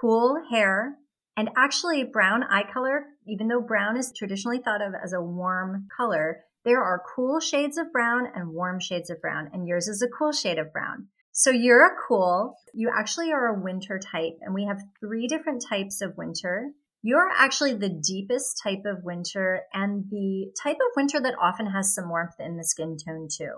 cool 0.00 0.40
hair, 0.50 0.96
and 1.36 1.50
actually 1.56 2.04
brown 2.04 2.44
eye 2.44 2.70
color, 2.72 3.06
even 3.26 3.48
though 3.48 3.60
brown 3.60 3.96
is 3.96 4.12
traditionally 4.16 4.58
thought 4.58 4.82
of 4.82 4.92
as 5.02 5.12
a 5.12 5.22
warm 5.22 5.88
color, 5.96 6.44
there 6.64 6.82
are 6.82 7.02
cool 7.16 7.40
shades 7.40 7.78
of 7.78 7.90
brown 7.90 8.26
and 8.34 8.50
warm 8.50 8.80
shades 8.80 9.10
of 9.10 9.20
brown, 9.20 9.50
and 9.52 9.66
yours 9.66 9.88
is 9.88 10.02
a 10.02 10.08
cool 10.08 10.32
shade 10.32 10.58
of 10.58 10.72
brown. 10.72 11.08
So 11.32 11.50
you're 11.50 11.86
a 11.86 11.96
cool, 12.06 12.56
you 12.74 12.90
actually 12.94 13.32
are 13.32 13.46
a 13.46 13.60
winter 13.60 13.98
type, 13.98 14.36
and 14.42 14.54
we 14.54 14.66
have 14.66 14.82
three 15.00 15.26
different 15.26 15.64
types 15.66 16.02
of 16.02 16.16
winter. 16.16 16.72
You're 17.02 17.30
actually 17.34 17.74
the 17.74 17.88
deepest 17.88 18.60
type 18.62 18.82
of 18.84 19.04
winter 19.04 19.62
and 19.72 20.04
the 20.10 20.52
type 20.62 20.76
of 20.76 20.96
winter 20.96 21.20
that 21.20 21.34
often 21.40 21.66
has 21.66 21.94
some 21.94 22.08
warmth 22.08 22.34
in 22.38 22.56
the 22.56 22.64
skin 22.64 22.96
tone 23.02 23.28
too. 23.34 23.52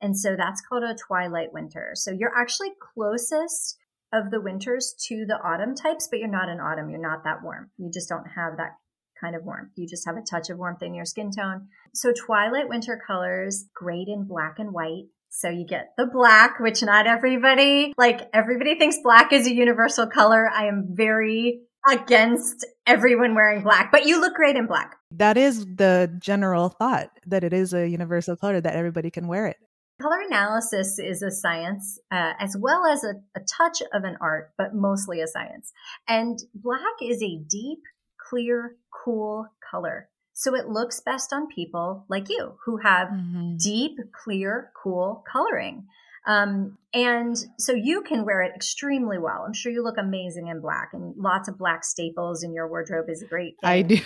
And 0.00 0.16
so 0.16 0.36
that's 0.36 0.60
called 0.60 0.84
a 0.84 0.94
twilight 0.94 1.52
winter. 1.52 1.92
So 1.94 2.10
you're 2.10 2.36
actually 2.36 2.72
closest 2.94 3.78
of 4.12 4.30
the 4.30 4.40
winters 4.40 4.94
to 5.08 5.24
the 5.26 5.40
autumn 5.42 5.74
types, 5.74 6.08
but 6.08 6.20
you're 6.20 6.28
not 6.28 6.48
an 6.48 6.60
autumn. 6.60 6.88
You're 6.88 7.00
not 7.00 7.24
that 7.24 7.42
warm. 7.42 7.70
You 7.78 7.90
just 7.92 8.08
don't 8.08 8.26
have 8.36 8.58
that 8.58 8.76
kind 9.20 9.34
of 9.34 9.44
warmth. 9.44 9.72
You 9.76 9.88
just 9.88 10.06
have 10.06 10.16
a 10.16 10.22
touch 10.22 10.50
of 10.50 10.58
warmth 10.58 10.82
in 10.82 10.94
your 10.94 11.04
skin 11.04 11.30
tone. 11.32 11.68
So 11.94 12.12
twilight 12.12 12.68
winter 12.68 13.00
colors, 13.04 13.64
great 13.74 14.08
in 14.08 14.24
black 14.24 14.58
and 14.58 14.72
white. 14.72 15.06
So 15.30 15.48
you 15.48 15.66
get 15.66 15.94
the 15.96 16.06
black, 16.06 16.60
which 16.60 16.82
not 16.82 17.08
everybody, 17.08 17.92
like 17.96 18.28
everybody 18.32 18.78
thinks 18.78 18.98
black 19.02 19.32
is 19.32 19.48
a 19.48 19.54
universal 19.54 20.06
color. 20.06 20.48
I 20.48 20.66
am 20.66 20.90
very 20.90 21.62
against 21.90 22.66
everyone 22.86 23.34
wearing 23.34 23.62
black, 23.62 23.90
but 23.92 24.06
you 24.06 24.20
look 24.20 24.34
great 24.34 24.56
in 24.56 24.66
black. 24.66 24.96
That 25.10 25.36
is 25.36 25.64
the 25.66 26.14
general 26.18 26.70
thought 26.70 27.10
that 27.26 27.44
it 27.44 27.52
is 27.52 27.72
a 27.72 27.88
universal 27.88 28.36
color 28.36 28.60
that 28.60 28.74
everybody 28.74 29.10
can 29.10 29.26
wear 29.26 29.46
it. 29.46 29.56
Color 30.00 30.22
analysis 30.26 30.98
is 30.98 31.22
a 31.22 31.30
science 31.30 32.00
uh, 32.10 32.32
as 32.40 32.56
well 32.58 32.84
as 32.84 33.04
a, 33.04 33.14
a 33.36 33.40
touch 33.40 33.80
of 33.92 34.02
an 34.02 34.16
art, 34.20 34.52
but 34.58 34.74
mostly 34.74 35.20
a 35.20 35.26
science. 35.28 35.72
And 36.08 36.38
black 36.54 36.80
is 37.00 37.22
a 37.22 37.38
deep, 37.48 37.80
clear, 38.18 38.76
cool 38.90 39.46
color. 39.70 40.08
So 40.32 40.56
it 40.56 40.68
looks 40.68 41.00
best 41.00 41.32
on 41.32 41.46
people 41.46 42.06
like 42.08 42.28
you 42.28 42.56
who 42.64 42.78
have 42.78 43.08
mm-hmm. 43.08 43.56
deep, 43.56 43.98
clear, 44.24 44.72
cool 44.82 45.22
coloring. 45.30 45.86
Um, 46.26 46.78
and 46.92 47.36
so 47.58 47.72
you 47.72 48.02
can 48.02 48.24
wear 48.24 48.42
it 48.42 48.52
extremely 48.54 49.18
well. 49.18 49.44
I'm 49.46 49.52
sure 49.52 49.70
you 49.70 49.82
look 49.82 49.98
amazing 49.98 50.48
in 50.48 50.60
black 50.60 50.90
and 50.92 51.14
lots 51.16 51.48
of 51.48 51.58
black 51.58 51.84
staples 51.84 52.42
in 52.42 52.54
your 52.54 52.68
wardrobe 52.68 53.06
is 53.08 53.22
a 53.22 53.26
great 53.26 53.56
thing. 53.60 53.70
I 53.70 53.82
do. 53.82 53.98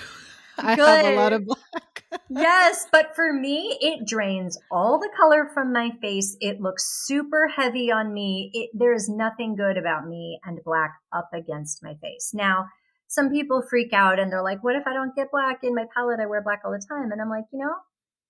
I 0.59 0.75
Good. 0.75 1.05
have 1.05 1.15
a 1.15 1.17
lot 1.17 1.33
of 1.33 1.47
black. 1.47 2.05
yes, 2.31 2.87
but 2.91 3.15
for 3.15 3.33
me, 3.33 3.79
it 3.81 4.07
drains 4.07 4.59
all 4.71 4.99
the 4.99 5.11
color 5.17 5.49
from 5.55 5.73
my 5.73 5.91
face. 6.01 6.37
It 6.41 6.61
looks 6.61 7.07
super 7.07 7.49
heavy 7.49 7.93
on 7.93 8.13
me. 8.13 8.51
It, 8.53 8.71
there's 8.75 9.09
nothing 9.09 9.55
good 9.55 9.77
about 9.77 10.09
me 10.09 10.41
and 10.45 10.59
black 10.65 10.95
up 11.13 11.31
against 11.33 11.83
my 11.83 11.95
face. 12.03 12.33
Now, 12.35 12.67
some 13.07 13.31
people 13.31 13.63
freak 13.63 13.93
out 13.93 14.19
and 14.19 14.33
they're 14.33 14.43
like, 14.43 14.65
what 14.65 14.75
if 14.75 14.87
I 14.87 14.93
don't 14.93 15.15
get 15.15 15.31
black 15.31 15.61
in 15.63 15.75
my 15.75 15.85
palette? 15.95 16.21
I 16.21 16.27
wear 16.27 16.43
black 16.43 16.63
all 16.65 16.73
the 16.73 16.85
time. 16.89 17.13
And 17.13 17.21
I'm 17.21 17.31
like, 17.31 17.45
you 17.53 17.59
know, 17.61 17.75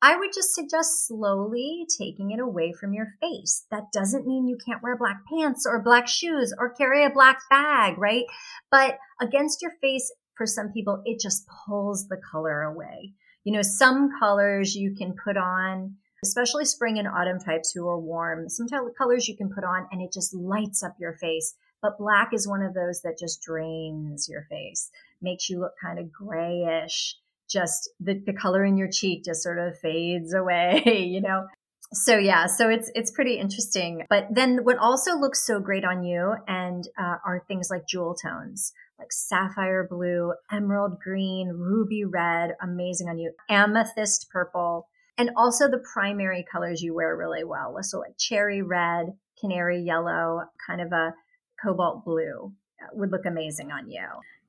I 0.01 0.17
would 0.17 0.31
just 0.33 0.55
suggest 0.55 1.07
slowly 1.09 1.85
taking 1.99 2.31
it 2.31 2.39
away 2.39 2.73
from 2.73 2.93
your 2.93 3.09
face. 3.21 3.65
That 3.71 3.91
doesn't 3.93 4.27
mean 4.27 4.47
you 4.47 4.57
can't 4.65 4.83
wear 4.83 4.97
black 4.97 5.23
pants 5.29 5.67
or 5.67 5.83
black 5.83 6.07
shoes 6.07 6.55
or 6.57 6.71
carry 6.71 7.05
a 7.05 7.11
black 7.11 7.41
bag, 7.51 7.99
right? 7.99 8.25
But 8.71 8.99
against 9.21 9.61
your 9.61 9.73
face, 9.81 10.13
for 10.37 10.47
some 10.47 10.73
people, 10.73 11.03
it 11.05 11.21
just 11.21 11.49
pulls 11.67 12.07
the 12.07 12.21
color 12.31 12.63
away. 12.63 13.13
You 13.43 13.53
know, 13.53 13.63
some 13.63 14.11
colors 14.21 14.77
you 14.77 14.95
can 14.95 15.15
put 15.25 15.37
on, 15.37 15.97
especially 16.25 16.65
spring 16.65 16.99
and 16.99 17.09
autumn 17.09 17.41
types 17.41 17.73
who 17.73 17.89
are 17.89 17.99
warm, 17.99 18.49
some 18.49 18.69
colors 18.97 19.27
you 19.27 19.37
can 19.37 19.51
put 19.53 19.65
on 19.65 19.89
and 19.91 20.01
it 20.01 20.13
just 20.13 20.33
lights 20.33 20.85
up 20.85 20.95
your 21.01 21.15
face. 21.15 21.57
But 21.83 21.99
black 21.99 22.33
is 22.33 22.47
one 22.47 22.63
of 22.63 22.75
those 22.75 23.03
that 23.03 23.19
just 23.19 23.43
drains 23.43 24.29
your 24.29 24.47
face, 24.49 24.91
makes 25.21 25.51
you 25.51 25.61
look 25.61 25.75
kind 25.83 25.99
of 25.99 26.13
grayish. 26.13 27.17
Just 27.49 27.91
the, 28.01 28.21
the 28.25 28.33
color 28.33 28.65
in 28.65 28.77
your 28.77 28.89
cheek 28.91 29.25
just 29.25 29.43
sort 29.43 29.59
of 29.59 29.79
fades 29.79 30.35
away, 30.35 30.83
you 30.85 31.21
know? 31.21 31.47
So 31.93 32.19
yeah, 32.19 32.47
so 32.47 32.69
it's, 32.69 32.91
it's 32.95 33.11
pretty 33.11 33.39
interesting. 33.39 34.05
But 34.11 34.27
then 34.31 34.65
what 34.65 34.77
also 34.77 35.17
looks 35.17 35.47
so 35.47 35.59
great 35.59 35.85
on 35.85 36.05
you 36.05 36.35
and 36.47 36.87
uh, 36.99 37.17
are 37.25 37.45
things 37.49 37.71
like 37.71 37.87
jewel 37.87 38.15
tones 38.15 38.73
like 38.99 39.13
sapphire 39.13 39.87
blue, 39.89 40.33
emerald 40.51 40.99
green, 41.01 41.49
ruby 41.49 42.05
red, 42.05 42.57
amazing 42.61 43.09
on 43.09 43.19
you, 43.19 43.33
amethyst 43.49 44.29
purple, 44.31 44.89
and 45.17 45.31
also 45.37 45.69
the 45.69 45.83
primary 45.93 46.45
colors 46.51 46.83
you 46.83 46.95
wear 46.95 47.17
really 47.17 47.45
well. 47.45 47.77
So 47.83 48.01
like 48.01 48.19
cherry 48.19 48.63
red, 48.63 49.07
canary 49.41 49.83
yellow, 49.83 50.43
kind 50.67 50.81
of 50.81 50.93
a 50.93 51.15
cobalt 51.63 52.05
blue 52.05 52.53
would 52.93 53.13
look 53.13 53.27
amazing 53.27 53.71
on 53.71 53.91
you. 53.91 54.07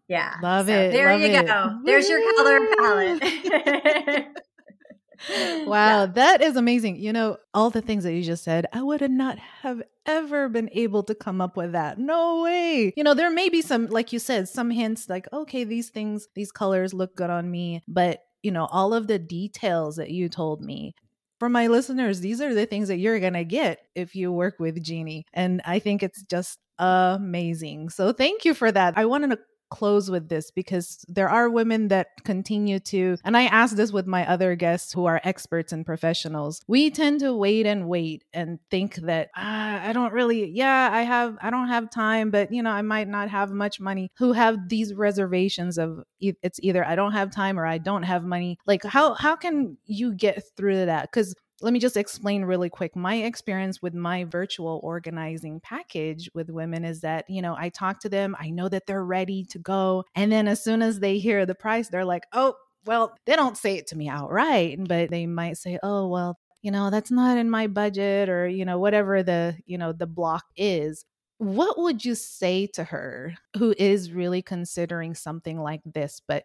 Yeah. 0.10 0.36
Love 0.42 0.68
so 0.68 0.74
it. 0.74 0.92
There 0.92 1.12
love 1.12 1.22
you 1.22 1.28
it. 1.28 1.46
go. 1.46 1.80
There's 1.86 2.10
your 2.10 2.20
color 2.36 2.60
palette. 2.78 3.22
wow, 5.68 6.02
yeah. 6.02 6.06
that 6.08 6.42
is 6.42 6.56
amazing. 6.56 6.98
You 6.98 7.14
know, 7.14 7.38
all 7.54 7.70
the 7.70 7.82
things 7.82 8.04
that 8.04 8.14
you 8.14 8.24
just 8.24 8.44
said, 8.44 8.66
I 8.74 8.82
would 8.82 9.02
have 9.02 9.12
not 9.12 9.38
have 9.62 9.84
ever 10.08 10.50
been 10.50 10.70
able 10.74 11.04
to 11.04 11.16
come 11.16 11.42
up 11.42 11.56
with 11.56 11.74
that. 11.74 12.00
No 12.00 12.42
way. 12.42 12.92
You 12.98 13.04
know, 13.04 13.14
there 13.14 13.30
may 13.30 13.50
be 13.50 13.62
some, 13.62 13.86
like 13.88 14.12
you 14.12 14.20
said, 14.20 14.50
some 14.50 14.72
hints 14.72 15.08
like, 15.08 15.28
okay, 15.32 15.64
these 15.64 15.90
things, 15.90 16.28
these 16.36 16.52
colors 16.52 16.94
look 16.94 17.16
good 17.16 17.30
on 17.30 17.50
me. 17.50 17.84
But, 17.88 18.22
you 18.42 18.52
know, 18.52 18.66
all 18.66 18.96
of 18.96 19.08
the 19.08 19.20
details 19.20 19.98
that 19.98 20.10
you 20.10 20.28
told 20.28 20.62
me, 20.62 20.96
for 21.40 21.50
my 21.50 21.68
listeners, 21.68 22.20
these 22.20 22.42
are 22.42 22.54
the 22.54 22.66
things 22.66 22.88
that 22.88 22.98
you're 22.98 23.20
going 23.20 23.34
to 23.34 23.46
get 23.46 23.80
if 23.96 24.16
you 24.16 24.32
work 24.32 24.56
with 24.60 24.84
Jeannie. 24.84 25.26
And 25.34 25.62
I 25.66 25.80
think 25.80 26.02
it's 26.02 26.24
just 26.24 26.58
amazing. 26.80 27.90
So 27.90 28.12
thank 28.12 28.44
you 28.44 28.54
for 28.54 28.72
that. 28.72 28.98
I 28.98 29.06
wanted 29.06 29.32
to 29.32 29.40
close 29.70 30.10
with 30.10 30.30
this 30.30 30.52
because 30.52 31.06
there 31.08 31.30
are 31.30 31.50
women 31.50 31.88
that 31.90 32.08
continue 32.24 32.80
to, 32.80 33.18
and 33.24 33.38
I 33.38 33.44
ask 33.44 33.76
this 33.76 33.92
with 33.92 34.08
my 34.08 34.28
other 34.28 34.56
guests 34.56 34.94
who 34.94 35.06
are 35.06 35.22
experts 35.24 35.72
and 35.72 35.86
professionals. 35.86 36.62
We 36.68 36.90
tend 36.90 37.20
to 37.22 37.36
wait 37.36 37.66
and 37.66 37.88
wait 37.88 38.24
and 38.34 38.60
think 38.70 38.96
that, 38.96 39.30
ah, 39.36 39.82
I 39.84 39.94
don't 39.94 40.14
really, 40.14 40.50
yeah, 40.52 40.90
I 40.92 41.04
have, 41.04 41.38
I 41.42 41.50
don't 41.50 41.68
have 41.68 41.90
time, 41.90 42.32
but 42.32 42.52
you 42.52 42.64
know, 42.64 42.72
I 42.72 42.82
might 42.82 43.08
not 43.08 43.30
have 43.30 43.52
much 43.52 43.80
money, 43.80 44.12
who 44.18 44.34
have 44.34 44.70
these 44.70 44.94
reservations 44.94 45.78
of 45.78 46.04
it's 46.20 46.60
either 46.62 46.86
I 46.86 46.96
don't 46.96 47.14
have 47.14 47.32
time 47.32 47.60
or 47.60 47.66
I 47.66 47.78
don't 47.78 48.04
have 48.04 48.24
money. 48.24 48.58
Like, 48.66 48.84
how, 48.84 49.14
how 49.14 49.36
can 49.36 49.78
you 49.86 50.14
get 50.14 50.44
through 50.58 50.86
that? 50.86 51.04
Because 51.04 51.36
let 51.62 51.74
me 51.74 51.80
just 51.80 51.98
explain 51.98 52.46
really 52.46 52.70
quick. 52.70 52.96
My 52.96 53.16
experience 53.16 53.82
with 53.82 53.94
my 53.94 54.24
virtual 54.24 54.80
organizing 54.84 55.60
package 55.60 56.30
with 56.34 56.50
women 56.50 56.86
is 56.86 57.02
that, 57.02 57.30
you 57.30 57.42
know, 57.42 57.56
I 57.58 57.70
talk 57.70 58.00
to 58.02 58.10
them, 58.10 58.36
I 58.40 58.50
know 58.50 58.70
that 58.70 58.86
they're 58.86 59.04
ready 59.04 59.44
to 59.46 59.60
go. 59.60 60.06
And 60.16 60.32
then 60.32 60.48
as 60.48 60.64
soon 60.64 60.82
as 60.82 61.00
they 61.00 61.18
hear 61.18 61.46
the 61.46 61.56
price, 61.56 61.90
they're 61.90 62.06
like, 62.06 62.24
oh, 62.34 62.56
well, 62.86 63.14
they 63.26 63.36
don't 63.36 63.58
say 63.58 63.78
it 63.78 63.88
to 63.88 63.98
me 63.98 64.08
outright, 64.08 64.80
but 64.88 65.10
they 65.10 65.26
might 65.26 65.58
say, 65.58 65.80
oh, 65.84 66.08
well, 66.08 66.38
you 66.62 66.72
know, 66.72 66.90
that's 66.90 67.12
not 67.12 67.38
in 67.38 67.50
my 67.50 67.68
budget 67.68 68.30
or, 68.30 68.48
you 68.48 68.66
know, 68.66 68.80
whatever 68.80 69.24
the, 69.24 69.56
you 69.66 69.78
know, 69.78 69.92
the 69.92 70.08
block 70.08 70.46
is. 70.56 71.06
What 71.38 71.78
would 71.78 72.04
you 72.04 72.16
say 72.16 72.68
to 72.74 72.84
her 72.84 73.36
who 73.58 73.74
is 73.78 74.12
really 74.12 74.42
considering 74.42 75.16
something 75.16 75.60
like 75.60 75.82
this, 75.86 76.22
but 76.28 76.44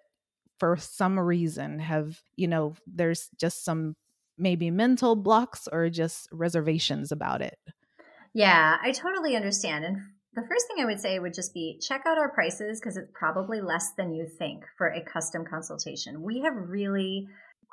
for 0.61 0.77
some 0.77 1.19
reason 1.19 1.81
have, 1.81 2.21
you 2.37 2.47
know, 2.47 2.75
there's 2.87 3.29
just 3.39 3.65
some 3.65 3.97
maybe 4.39 4.71
mental 4.71 5.17
blocks 5.17 5.69
or 5.71 5.89
just 5.91 6.29
reservations 6.33 7.13
about 7.13 7.41
it? 7.41 7.59
Yeah, 8.33 8.77
I 8.83 8.93
totally 8.93 9.37
understand. 9.37 9.85
And 9.85 9.99
The 10.35 10.43
first 10.49 10.67
thing 10.67 10.83
I 10.83 10.87
would 10.87 11.01
say 11.01 11.19
would 11.19 11.35
just 11.35 11.55
be 11.55 11.79
check 11.81 12.03
out 12.07 12.19
our 12.19 12.33
prices 12.33 12.81
because 12.81 12.97
it's 12.97 13.11
probably 13.15 13.61
less 13.61 13.93
than 13.97 14.13
you 14.13 14.27
think 14.27 14.65
for 14.77 14.89
a 14.89 15.01
custom 15.05 15.45
consultation. 15.45 16.23
We 16.23 16.41
have 16.41 16.55
really, 16.57 17.29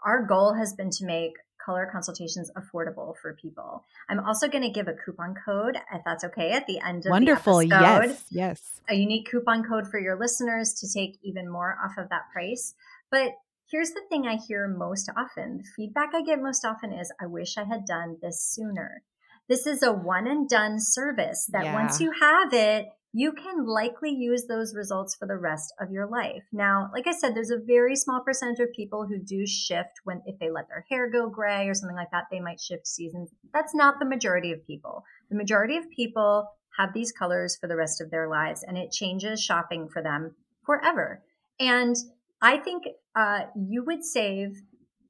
our 0.06 0.24
goal 0.26 0.54
has 0.54 0.74
been 0.74 0.92
to 0.92 1.06
make 1.06 1.34
color 1.66 1.90
consultations 1.92 2.52
affordable 2.58 3.16
for 3.22 3.36
people. 3.40 3.84
I'm 4.10 4.20
also 4.20 4.48
going 4.48 4.64
to 4.64 4.70
give 4.72 4.88
a 4.88 4.94
coupon 4.94 5.36
code, 5.46 5.76
if 5.94 6.02
that's 6.06 6.24
okay, 6.24 6.52
at 6.52 6.66
the 6.68 6.80
end 6.80 7.06
of 7.06 7.12
Wonderful. 7.12 7.60
the 7.60 7.74
episode. 7.74 8.10
Yes. 8.10 8.26
Yes. 8.30 8.82
A 8.90 8.96
unique 8.96 9.30
coupon 9.30 9.64
code 9.64 9.88
for 9.88 10.00
your 10.00 10.18
listeners 10.20 10.74
to 10.82 10.92
take 10.92 11.18
even 11.24 11.50
more 11.50 11.78
off 11.84 11.98
of 11.98 12.10
that 12.10 12.24
price. 12.34 12.74
But 13.12 13.32
here's 13.72 13.92
the 13.92 14.02
thing 14.10 14.28
I 14.28 14.36
hear 14.36 14.68
most 14.68 15.10
often. 15.16 15.58
The 15.58 15.64
feedback 15.76 16.10
I 16.14 16.22
get 16.22 16.42
most 16.42 16.66
often 16.66 16.92
is, 16.92 17.12
I 17.20 17.26
wish 17.26 17.58
I 17.58 17.64
had 17.64 17.86
done 17.86 18.18
this 18.22 18.44
sooner. 18.44 19.02
This 19.48 19.66
is 19.66 19.82
a 19.82 19.92
one 19.92 20.28
and 20.28 20.48
done 20.48 20.76
service 20.80 21.50
that 21.52 21.66
yeah. 21.66 21.74
once 21.74 22.00
you 22.00 22.12
have 22.22 22.54
it, 22.54 22.88
you 23.14 23.34
can 23.34 23.66
likely 23.66 24.10
use 24.10 24.46
those 24.46 24.74
results 24.74 25.16
for 25.16 25.28
the 25.28 25.36
rest 25.36 25.74
of 25.80 25.92
your 25.92 26.08
life. 26.08 26.44
Now, 26.54 26.90
like 26.94 27.08
I 27.08 27.12
said, 27.12 27.36
there's 27.36 27.50
a 27.50 27.58
very 27.58 27.96
small 27.96 28.22
percentage 28.22 28.60
of 28.60 28.72
people 28.74 29.06
who 29.06 29.18
do 29.18 29.46
shift 29.46 30.00
when, 30.06 30.22
if 30.26 30.40
they 30.40 30.50
let 30.50 30.70
their 30.70 30.86
hair 30.90 31.10
go 31.10 31.30
gray 31.30 31.68
or 31.68 31.74
something 31.74 31.98
like 31.98 32.12
that, 32.12 32.28
they 32.32 32.40
might 32.40 32.62
shift 32.62 32.88
seasons. 32.88 33.30
That's 33.54 33.76
not 33.76 34.00
the 34.00 34.06
majority 34.06 34.54
of 34.54 34.66
people. 34.66 35.04
The 35.30 35.36
majority 35.36 35.76
of 35.76 35.90
people 35.90 36.48
have 36.78 36.94
these 36.94 37.12
colors 37.12 37.58
for 37.60 37.68
the 37.68 37.76
rest 37.76 38.00
of 38.00 38.12
their 38.12 38.30
lives 38.30 38.64
and 38.64 38.78
it 38.78 38.92
changes 38.92 39.44
shopping 39.44 39.90
for 39.90 40.02
them 40.02 40.36
forever. 40.66 41.22
And 41.60 41.98
I 42.42 42.58
think 42.58 42.84
uh, 43.16 43.42
you 43.56 43.84
would 43.86 44.04
save 44.04 44.62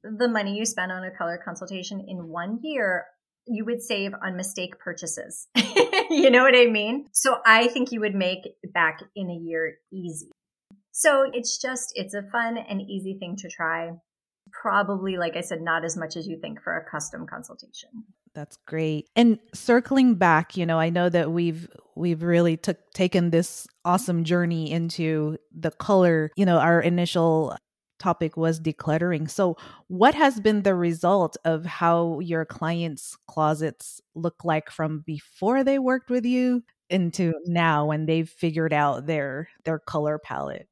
the 0.04 0.28
money 0.28 0.58
you 0.58 0.66
spend 0.66 0.92
on 0.92 1.04
a 1.04 1.12
color 1.12 1.40
consultation 1.44 2.04
in 2.08 2.28
one 2.28 2.60
year 2.64 3.06
you 3.48 3.66
would 3.66 3.82
save 3.82 4.14
on 4.24 4.38
mistake 4.38 4.80
purchases. 4.80 5.48
you 6.10 6.30
know 6.30 6.44
what 6.44 6.56
I 6.56 6.68
mean? 6.68 7.08
So 7.12 7.38
I 7.46 7.68
think 7.68 7.92
you 7.92 8.00
would 8.00 8.16
make 8.16 8.48
back 8.74 9.00
in 9.16 9.30
a 9.30 9.36
year 9.36 9.78
easy. 9.92 10.32
So 10.92 11.30
it's 11.32 11.58
just, 11.58 11.94
it's 11.96 12.14
a 12.14 12.22
fun 12.22 12.58
and 12.58 12.82
easy 12.82 13.18
thing 13.20 13.36
to 13.38 13.50
try. 13.50 13.92
Probably, 14.52 15.18
like 15.18 15.36
I 15.36 15.42
said, 15.42 15.62
not 15.62 15.86
as 15.86 15.96
much 15.96 16.16
as 16.16 16.28
you 16.28 16.38
think 16.40 16.62
for 16.62 16.76
a 16.76 16.90
custom 16.90 17.26
consultation. 17.26 17.90
That's 18.34 18.58
great. 18.68 19.08
And 19.16 19.40
circling 19.54 20.16
back, 20.16 20.56
you 20.58 20.66
know, 20.66 20.80
I 20.80 20.90
know 20.90 21.10
that 21.10 21.32
we've 21.32 21.68
we've 21.96 22.24
really 22.24 22.58
took 22.58 22.78
taken 22.94 23.30
this 23.30 23.68
awesome 23.84 24.24
journey 24.24 24.72
into 24.72 25.38
the 25.54 25.72
color, 25.72 26.32
you 26.36 26.46
know, 26.46 26.58
our 26.58 26.82
initial 26.82 27.56
topic 28.02 28.36
was 28.36 28.60
decluttering. 28.60 29.30
So, 29.30 29.56
what 29.88 30.16
has 30.16 30.40
been 30.40 30.64
the 30.64 30.76
result 30.76 31.38
of 31.46 31.66
how 31.66 32.20
your 32.20 32.46
clients' 32.46 33.18
closets 33.28 34.02
look 34.16 34.44
like 34.44 34.70
from 34.70 35.00
before 35.06 35.64
they 35.64 35.80
worked 35.80 36.10
with 36.10 36.26
you 36.26 36.64
into 36.90 37.34
now 37.46 37.86
when 37.86 38.06
they've 38.06 38.30
figured 38.30 38.74
out 38.74 39.06
their 39.06 39.50
their 39.64 39.80
color 39.80 40.18
palette? 40.18 40.68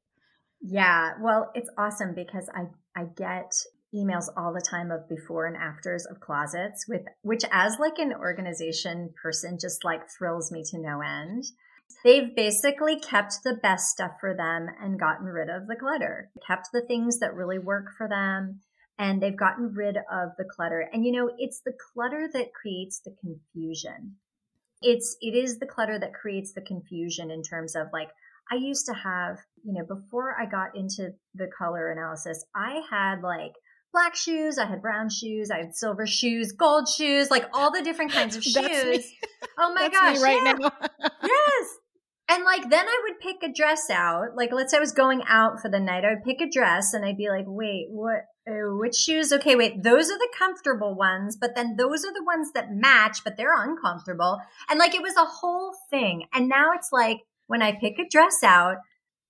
Yeah, 0.62 1.14
well, 1.22 1.52
it's 1.54 1.70
awesome 1.78 2.14
because 2.14 2.50
I 2.54 2.68
I 3.00 3.06
get 3.16 3.54
emails 3.96 4.26
all 4.38 4.54
the 4.54 4.62
time 4.62 4.92
of 4.92 5.08
before 5.10 5.46
and 5.48 5.58
afters 5.58 6.06
of 6.06 6.20
closets 6.20 6.88
with 6.88 7.02
which 7.24 7.44
as 7.52 7.80
like 7.80 7.98
an 7.98 8.14
organization 8.14 9.12
person 9.22 9.58
just 9.60 9.84
like 9.84 10.08
thrills 10.10 10.52
me 10.52 10.64
to 10.64 10.78
no 10.78 11.02
end 11.02 11.44
They've 12.04 12.34
basically 12.34 13.00
kept 13.00 13.44
the 13.44 13.56
best 13.56 13.88
stuff 13.88 14.12
for 14.20 14.34
them 14.34 14.68
and 14.82 15.00
gotten 15.00 15.26
rid 15.26 15.50
of 15.50 15.68
the 15.68 15.76
clutter, 15.76 16.32
kept 16.46 16.70
the 16.72 16.82
things 16.82 17.20
that 17.20 17.34
really 17.34 17.60
work 17.60 17.88
for 17.98 18.08
them, 18.08 18.62
and 18.98 19.22
they've 19.22 19.36
gotten 19.36 19.74
rid 19.74 19.98
of 19.98 20.30
the 20.38 20.46
clutter. 20.46 20.88
And 20.92 21.06
you 21.06 21.12
know, 21.12 21.32
it's 21.38 21.62
the 21.66 21.74
clutter 21.94 22.30
that 22.34 22.54
creates 22.54 23.00
the 23.00 23.16
confusion. 23.20 24.16
It's, 24.82 25.18
it 25.20 25.36
is 25.36 25.60
the 25.60 25.66
clutter 25.66 26.00
that 26.00 26.14
creates 26.14 26.54
the 26.54 26.62
confusion 26.62 27.32
in 27.32 27.44
terms 27.44 27.76
of 27.76 27.88
like, 27.92 28.10
I 28.52 28.56
used 28.56 28.86
to 28.86 28.94
have, 28.94 29.38
you 29.64 29.74
know, 29.74 29.86
before 29.86 30.36
I 30.40 30.46
got 30.46 30.76
into 30.76 31.14
the 31.36 31.48
color 31.58 31.92
analysis, 31.92 32.46
I 32.56 32.82
had 32.90 33.22
like 33.22 33.54
black 33.92 34.16
shoes, 34.16 34.58
I 34.58 34.66
had 34.66 34.82
brown 34.82 35.10
shoes, 35.10 35.52
I 35.52 35.58
had 35.58 35.76
silver 35.76 36.06
shoes, 36.06 36.52
gold 36.52 36.88
shoes, 36.88 37.30
like 37.30 37.46
all 37.54 37.72
the 37.72 37.82
different 37.82 38.12
kinds 38.12 38.36
of 38.36 38.44
shoes. 38.46 39.12
Oh 39.58 39.74
my 39.74 39.90
That's 39.90 40.00
gosh. 40.00 40.22
right 40.22 40.42
yeah. 40.44 40.54
now. 40.54 40.72
And 42.30 42.44
like 42.44 42.70
then 42.70 42.88
I 42.88 43.02
would 43.04 43.20
pick 43.20 43.42
a 43.42 43.52
dress 43.52 43.90
out. 43.90 44.36
Like 44.36 44.52
let's 44.54 44.72
say 44.72 44.78
I 44.78 44.80
was 44.80 44.92
going 44.92 45.24
out 45.28 45.60
for 45.60 45.70
the 45.70 45.80
night, 45.80 46.06
I 46.06 46.10
would 46.10 46.24
pick 46.24 46.42
a 46.42 46.50
dress 46.50 46.94
and 46.94 47.04
I'd 47.04 47.18
be 47.18 47.28
like, 47.28 47.46
"Wait, 47.48 47.88
what 47.90 48.26
uh, 48.48 48.76
which 48.78 48.96
shoes? 48.96 49.34
Okay, 49.34 49.56
wait, 49.56 49.82
those 49.82 50.12
are 50.12 50.18
the 50.18 50.30
comfortable 50.38 50.96
ones, 50.96 51.38
but 51.40 51.56
then 51.56 51.76
those 51.76 52.06
are 52.06 52.14
the 52.14 52.24
ones 52.24 52.52
that 52.54 52.72
match, 52.72 53.24
but 53.24 53.36
they're 53.36 53.60
uncomfortable." 53.60 54.40
And 54.70 54.78
like 54.78 54.94
it 54.94 55.02
was 55.02 55.16
a 55.16 55.26
whole 55.26 55.74
thing. 55.90 56.26
And 56.32 56.48
now 56.48 56.72
it's 56.74 56.90
like 56.92 57.18
when 57.48 57.64
I 57.64 57.72
pick 57.72 57.98
a 57.98 58.08
dress 58.08 58.44
out, 58.44 58.78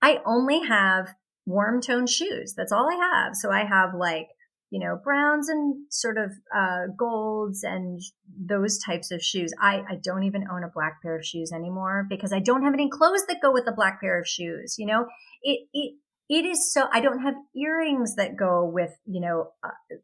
I 0.02 0.20
only 0.26 0.62
have 0.68 1.16
warm 1.46 1.82
tone 1.82 2.06
shoes. 2.06 2.54
That's 2.56 2.74
all 2.74 2.90
I 2.90 2.96
have. 2.96 3.36
So 3.36 3.50
I 3.50 3.64
have 3.64 3.96
like 3.96 4.28
you 4.72 4.80
know, 4.80 5.00
browns 5.04 5.50
and 5.50 5.86
sort 5.90 6.18
of 6.18 6.32
uh, 6.56 6.88
golds 6.96 7.64
and 7.64 8.02
those 8.38 8.78
types 8.78 9.12
of 9.12 9.22
shoes. 9.22 9.52
I, 9.60 9.82
I 9.90 9.96
don't 10.04 10.24
even 10.24 10.46
own 10.52 10.64
a 10.64 10.70
black 10.70 11.02
pair 11.02 11.18
of 11.18 11.26
shoes 11.26 11.52
anymore 11.52 12.06
because 12.08 12.32
I 12.32 12.40
don't 12.40 12.64
have 12.64 12.74
any 12.74 12.90
clothes 12.90 13.26
that 13.28 13.42
go 13.42 13.52
with 13.52 13.68
a 13.68 13.72
black 13.72 14.00
pair 14.00 14.20
of 14.20 14.28
shoes. 14.28 14.76
You 14.78 14.86
know, 14.86 15.08
it 15.42 15.68
it 15.74 15.96
it 16.30 16.46
is 16.46 16.72
so. 16.72 16.88
I 16.94 17.02
don't 17.02 17.22
have 17.22 17.34
earrings 17.56 18.16
that 18.16 18.38
go 18.38 18.64
with 18.64 18.92
you 19.08 19.22
know 19.22 19.52
uh, 19.64 19.96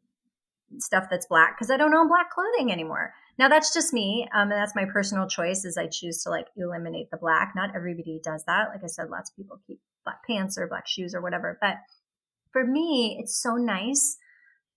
stuff 0.79 1.05
that's 1.11 1.27
black 1.27 1.55
because 1.55 1.69
I 1.69 1.77
don't 1.77 1.93
own 1.93 2.07
black 2.07 2.31
clothing 2.31 2.71
anymore. 2.71 3.13
Now 3.37 3.49
that's 3.49 3.71
just 3.71 3.93
me, 3.93 4.27
um, 4.33 4.51
and 4.51 4.59
that's 4.59 4.75
my 4.75 4.85
personal 4.85 5.27
choice. 5.27 5.63
Is 5.63 5.77
I 5.77 5.87
choose 5.87 6.23
to 6.23 6.31
like 6.31 6.47
eliminate 6.57 7.11
the 7.11 7.17
black. 7.17 7.53
Not 7.55 7.75
everybody 7.75 8.19
does 8.23 8.43
that. 8.45 8.69
Like 8.69 8.83
I 8.83 8.87
said, 8.87 9.09
lots 9.11 9.29
of 9.29 9.35
people 9.35 9.59
keep 9.67 9.79
black 10.03 10.25
pants 10.25 10.57
or 10.57 10.67
black 10.67 10.87
shoes 10.87 11.13
or 11.13 11.21
whatever. 11.21 11.59
But 11.61 11.75
for 12.51 12.65
me, 12.65 13.17
it's 13.19 13.39
so 13.39 13.57
nice 13.57 14.17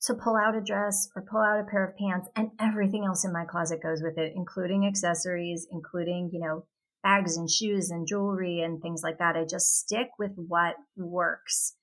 to 0.02 0.14
pull 0.14 0.36
out 0.36 0.56
a 0.56 0.60
dress 0.60 1.08
or 1.16 1.22
pull 1.22 1.40
out 1.40 1.60
a 1.60 1.64
pair 1.64 1.84
of 1.84 1.96
pants 1.96 2.28
and 2.36 2.50
everything 2.60 3.04
else 3.04 3.24
in 3.24 3.32
my 3.32 3.44
closet 3.44 3.82
goes 3.82 4.02
with 4.02 4.16
it, 4.16 4.32
including 4.36 4.86
accessories, 4.86 5.66
including, 5.70 6.30
you 6.32 6.40
know, 6.40 6.64
bags 7.02 7.36
and 7.36 7.50
shoes 7.50 7.90
and 7.90 8.06
jewelry 8.06 8.60
and 8.60 8.80
things 8.80 9.02
like 9.02 9.18
that. 9.18 9.36
I 9.36 9.44
just 9.44 9.78
stick 9.78 10.08
with 10.18 10.32
what 10.36 10.76
works. 10.96 11.74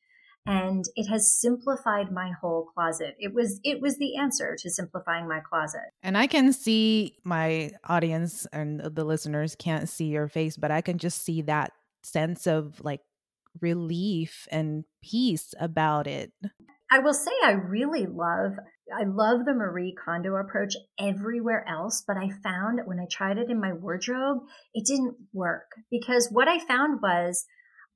And 0.47 0.85
it 0.95 1.09
has 1.09 1.31
simplified 1.31 2.11
my 2.11 2.31
whole 2.39 2.65
closet. 2.75 3.15
It 3.17 3.33
was 3.33 3.59
it 3.63 3.81
was 3.81 3.97
the 3.97 4.15
answer 4.15 4.55
to 4.59 4.69
simplifying 4.69 5.27
my 5.27 5.39
closet. 5.39 5.89
And 6.03 6.15
I 6.15 6.27
can 6.27 6.53
see 6.53 7.17
my 7.23 7.71
audience 7.83 8.45
and 8.53 8.79
the 8.79 9.03
listeners 9.03 9.55
can't 9.55 9.89
see 9.89 10.05
your 10.05 10.27
face, 10.27 10.55
but 10.55 10.69
I 10.69 10.81
can 10.81 10.99
just 10.99 11.25
see 11.25 11.41
that 11.43 11.71
sense 12.03 12.45
of 12.45 12.79
like 12.83 13.01
relief 13.59 14.47
and 14.51 14.85
peace 15.01 15.55
about 15.59 16.05
it. 16.05 16.31
I 16.91 16.99
will 16.99 17.13
say 17.13 17.31
I 17.43 17.51
really 17.51 18.05
love 18.05 18.53
I 18.95 19.03
love 19.03 19.45
the 19.45 19.53
Marie 19.53 19.95
Kondo 19.95 20.35
approach 20.35 20.75
everywhere 20.99 21.65
else, 21.67 22.03
but 22.07 22.17
I 22.17 22.29
found 22.43 22.81
when 22.85 22.99
I 22.99 23.07
tried 23.09 23.39
it 23.39 23.49
in 23.49 23.59
my 23.59 23.73
wardrobe, 23.73 24.43
it 24.75 24.85
didn't 24.85 25.15
work 25.33 25.65
because 25.89 26.29
what 26.31 26.47
I 26.47 26.59
found 26.59 27.01
was 27.01 27.45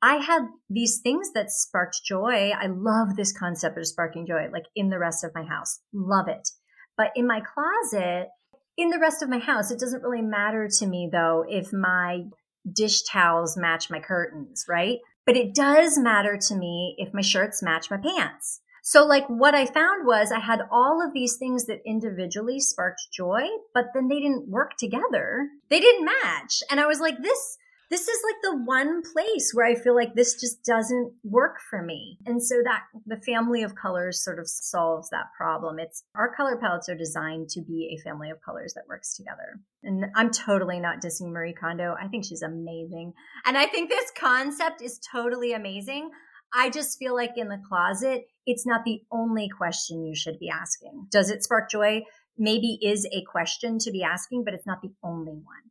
I 0.02 0.16
had 0.16 0.44
these 0.70 1.00
things 1.04 1.32
that 1.34 1.52
sparked 1.52 2.02
joy. 2.04 2.52
I 2.52 2.68
love 2.68 3.16
this 3.16 3.38
concept 3.38 3.78
of 3.78 3.86
sparking 3.86 4.26
joy, 4.26 4.48
like 4.52 4.66
in 4.76 4.90
the 4.90 4.98
rest 4.98 5.24
of 5.24 5.36
my 5.36 5.44
house. 5.44 5.80
Love 5.94 6.28
it. 6.28 6.50
But 6.98 7.12
in 7.16 7.28
my 7.28 7.42
closet, 7.42 8.30
in 8.76 8.90
the 8.90 9.00
rest 9.00 9.22
of 9.22 9.30
my 9.30 9.40
house, 9.40 9.72
it 9.72 9.80
doesn't 9.80 10.04
really 10.04 10.22
matter 10.24 10.68
to 10.80 10.88
me 10.88 11.10
though 11.12 11.46
if 11.48 11.72
my 11.72 12.24
dish 12.72 13.04
towels 13.04 13.58
match 13.58 13.90
my 13.90 14.00
curtains, 14.00 14.66
right? 14.68 14.98
But 15.26 15.38
it 15.38 15.54
does 15.54 16.00
matter 16.00 16.38
to 16.48 16.56
me 16.56 16.96
if 16.98 17.14
my 17.14 17.22
shirts 17.22 17.62
match 17.62 17.92
my 17.92 17.98
pants. 17.98 18.62
So 18.90 19.06
like 19.06 19.28
what 19.28 19.54
I 19.54 19.68
found 19.68 20.08
was 20.08 20.32
I 20.32 20.40
had 20.40 20.62
all 20.72 21.00
of 21.00 21.14
these 21.14 21.38
things 21.38 21.68
that 21.68 21.78
individually 21.86 22.60
sparked 22.60 23.02
joy, 23.14 23.44
but 23.72 23.90
then 23.94 24.08
they 24.08 24.20
didn't 24.20 24.50
work 24.50 24.78
together. 24.80 25.48
They 25.70 25.80
didn't 25.80 26.06
match. 26.06 26.64
And 26.72 26.80
I 26.80 26.88
was 26.88 27.00
like, 27.00 27.22
this, 27.22 27.58
this 27.92 28.08
is 28.08 28.20
like 28.26 28.42
the 28.42 28.64
one 28.66 29.04
place 29.04 29.52
where 29.54 29.68
I 29.68 29.76
feel 29.76 29.94
like 29.94 30.16
this 30.16 30.42
just 30.42 30.66
doesn't 30.66 31.14
work 31.24 31.58
for 31.70 31.84
me. 31.84 32.18
And 32.26 32.42
so 32.44 32.56
that 32.64 32.86
the 33.06 33.22
family 33.22 33.62
of 33.62 33.76
colors 33.76 34.24
sort 34.24 34.40
of 34.40 34.50
solves 34.50 35.12
that 35.12 35.28
problem. 35.38 35.78
It's 35.78 36.04
our 36.16 36.34
color 36.34 36.58
palettes 36.58 36.90
are 36.90 36.98
designed 36.98 37.50
to 37.50 37.62
be 37.62 37.96
a 37.96 38.02
family 38.04 38.32
of 38.32 38.42
colors 38.42 38.74
that 38.74 38.88
works 38.90 39.16
together. 39.16 39.60
And 39.84 40.06
I'm 40.16 40.32
totally 40.32 40.80
not 40.80 41.00
dissing 41.00 41.32
Marie 41.32 41.54
Kondo. 41.54 41.96
I 42.02 42.08
think 42.08 42.26
she's 42.26 42.42
amazing. 42.42 43.14
And 43.46 43.56
I 43.56 43.68
think 43.68 43.92
this 43.92 44.12
concept 44.20 44.82
is 44.82 45.00
totally 45.12 45.54
amazing. 45.54 46.10
I 46.54 46.70
just 46.70 46.98
feel 46.98 47.16
like 47.16 47.38
in 47.38 47.50
the 47.50 47.62
closet, 47.68 48.26
it's 48.46 48.66
not 48.66 48.84
the 48.84 49.02
only 49.12 49.50
question 49.50 50.06
you 50.06 50.16
should 50.16 50.40
be 50.40 50.50
asking. 50.50 51.08
Does 51.12 51.30
it 51.30 51.44
spark 51.44 51.70
joy? 51.70 52.04
Maybe 52.38 52.80
is 52.82 53.06
a 53.12 53.24
question 53.24 53.78
to 53.80 53.92
be 53.92 54.04
asking, 54.04 54.44
but 54.46 54.54
it's 54.54 54.66
not 54.66 54.82
the 54.82 54.94
only 55.04 55.34
one. 55.34 55.70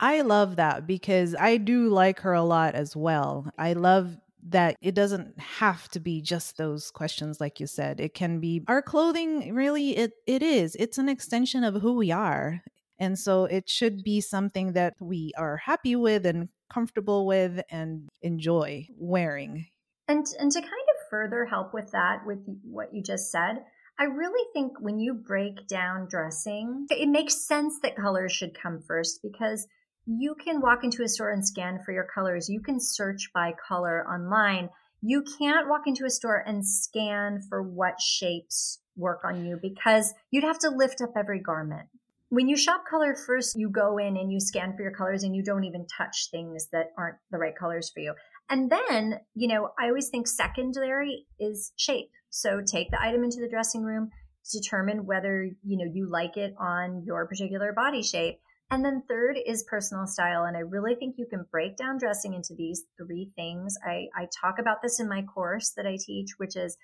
I 0.00 0.20
love 0.20 0.56
that 0.56 0.86
because 0.86 1.34
I 1.34 1.56
do 1.56 1.88
like 1.88 2.20
her 2.20 2.32
a 2.32 2.42
lot 2.42 2.74
as 2.74 2.94
well. 2.94 3.50
I 3.58 3.72
love 3.72 4.16
that 4.48 4.76
it 4.80 4.94
doesn't 4.94 5.38
have 5.40 5.88
to 5.88 6.00
be 6.00 6.22
just 6.22 6.56
those 6.56 6.90
questions 6.90 7.40
like 7.40 7.58
you 7.58 7.66
said. 7.66 8.00
It 8.00 8.14
can 8.14 8.40
be 8.40 8.62
our 8.68 8.82
clothing 8.82 9.52
really 9.54 9.96
it 9.96 10.12
it 10.26 10.42
is. 10.42 10.76
It's 10.78 10.98
an 10.98 11.08
extension 11.08 11.64
of 11.64 11.82
who 11.82 11.94
we 11.94 12.12
are. 12.12 12.62
And 13.00 13.18
so 13.18 13.44
it 13.44 13.68
should 13.68 14.02
be 14.02 14.20
something 14.20 14.72
that 14.72 14.94
we 15.00 15.32
are 15.36 15.56
happy 15.56 15.96
with 15.96 16.26
and 16.26 16.48
comfortable 16.72 17.26
with 17.26 17.60
and 17.70 18.08
enjoy 18.22 18.86
wearing. 18.96 19.66
And 20.08 20.26
and 20.38 20.50
to 20.50 20.60
kind 20.60 20.72
of 20.72 21.08
further 21.10 21.44
help 21.44 21.74
with 21.74 21.90
that 21.92 22.26
with 22.26 22.38
what 22.62 22.94
you 22.94 23.02
just 23.02 23.30
said, 23.30 23.64
I 24.00 24.04
really 24.04 24.46
think 24.52 24.80
when 24.80 24.98
you 24.98 25.14
break 25.14 25.66
down 25.66 26.08
dressing, 26.08 26.86
it 26.90 27.08
makes 27.08 27.46
sense 27.46 27.78
that 27.82 27.96
colors 27.96 28.32
should 28.32 28.58
come 28.60 28.80
first 28.80 29.20
because 29.22 29.66
you 30.06 30.34
can 30.42 30.62
walk 30.62 30.84
into 30.84 31.02
a 31.02 31.08
store 31.08 31.30
and 31.30 31.46
scan 31.46 31.80
for 31.84 31.92
your 31.92 32.06
colors. 32.14 32.48
You 32.48 32.60
can 32.60 32.80
search 32.80 33.30
by 33.34 33.52
color 33.68 34.06
online. 34.08 34.70
You 35.02 35.22
can't 35.38 35.68
walk 35.68 35.82
into 35.86 36.06
a 36.06 36.10
store 36.10 36.42
and 36.46 36.66
scan 36.66 37.42
for 37.48 37.62
what 37.62 38.00
shapes 38.00 38.80
work 38.96 39.20
on 39.24 39.44
you 39.44 39.58
because 39.60 40.14
you'd 40.30 40.44
have 40.44 40.58
to 40.60 40.70
lift 40.70 41.02
up 41.02 41.10
every 41.16 41.40
garment. 41.40 41.88
When 42.30 42.48
you 42.48 42.56
shop 42.56 42.84
color 42.88 43.14
first, 43.14 43.56
you 43.58 43.70
go 43.70 43.98
in 43.98 44.16
and 44.16 44.32
you 44.32 44.40
scan 44.40 44.76
for 44.76 44.82
your 44.82 44.92
colors 44.92 45.22
and 45.22 45.34
you 45.34 45.42
don't 45.42 45.64
even 45.64 45.86
touch 45.86 46.28
things 46.30 46.68
that 46.72 46.92
aren't 46.96 47.16
the 47.30 47.38
right 47.38 47.56
colors 47.56 47.90
for 47.92 48.00
you. 48.00 48.14
And 48.50 48.70
then, 48.70 49.20
you 49.34 49.48
know, 49.48 49.70
I 49.78 49.88
always 49.88 50.08
think 50.08 50.26
secondary 50.26 51.26
is 51.38 51.72
shape. 51.76 52.10
So 52.30 52.60
take 52.64 52.90
the 52.90 53.00
item 53.00 53.24
into 53.24 53.40
the 53.40 53.48
dressing 53.48 53.82
room, 53.82 54.10
determine 54.52 55.06
whether, 55.06 55.44
you 55.62 55.78
know, 55.78 55.90
you 55.92 56.08
like 56.10 56.36
it 56.36 56.54
on 56.58 57.02
your 57.04 57.26
particular 57.26 57.72
body 57.72 58.02
shape. 58.02 58.40
And 58.70 58.84
then 58.84 59.02
third 59.08 59.38
is 59.46 59.64
personal 59.68 60.06
style. 60.06 60.44
And 60.44 60.56
I 60.56 60.60
really 60.60 60.94
think 60.94 61.16
you 61.18 61.26
can 61.26 61.46
break 61.50 61.76
down 61.76 61.98
dressing 61.98 62.34
into 62.34 62.54
these 62.54 62.84
three 62.98 63.30
things. 63.34 63.76
I, 63.84 64.08
I 64.14 64.28
talk 64.40 64.58
about 64.58 64.82
this 64.82 65.00
in 65.00 65.08
my 65.08 65.22
course 65.22 65.72
that 65.76 65.86
I 65.86 65.96
teach, 65.98 66.32
which 66.36 66.54
is 66.54 66.76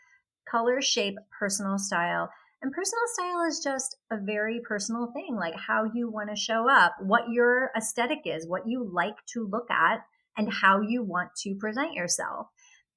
color, 0.50 0.80
shape, 0.80 1.16
personal 1.38 1.78
style. 1.78 2.30
And 2.62 2.72
personal 2.72 3.04
style 3.12 3.46
is 3.46 3.60
just 3.62 3.96
a 4.10 4.16
very 4.16 4.60
personal 4.66 5.12
thing, 5.12 5.36
like 5.38 5.54
how 5.54 5.84
you 5.92 6.10
want 6.10 6.30
to 6.30 6.36
show 6.36 6.66
up, 6.70 6.94
what 7.00 7.28
your 7.30 7.70
aesthetic 7.76 8.20
is, 8.24 8.48
what 8.48 8.66
you 8.66 8.90
like 8.90 9.16
to 9.34 9.46
look 9.46 9.70
at, 9.70 10.00
and 10.36 10.52
how 10.52 10.80
you 10.80 11.02
want 11.02 11.30
to 11.42 11.54
present 11.54 11.94
yourself. 11.94 12.48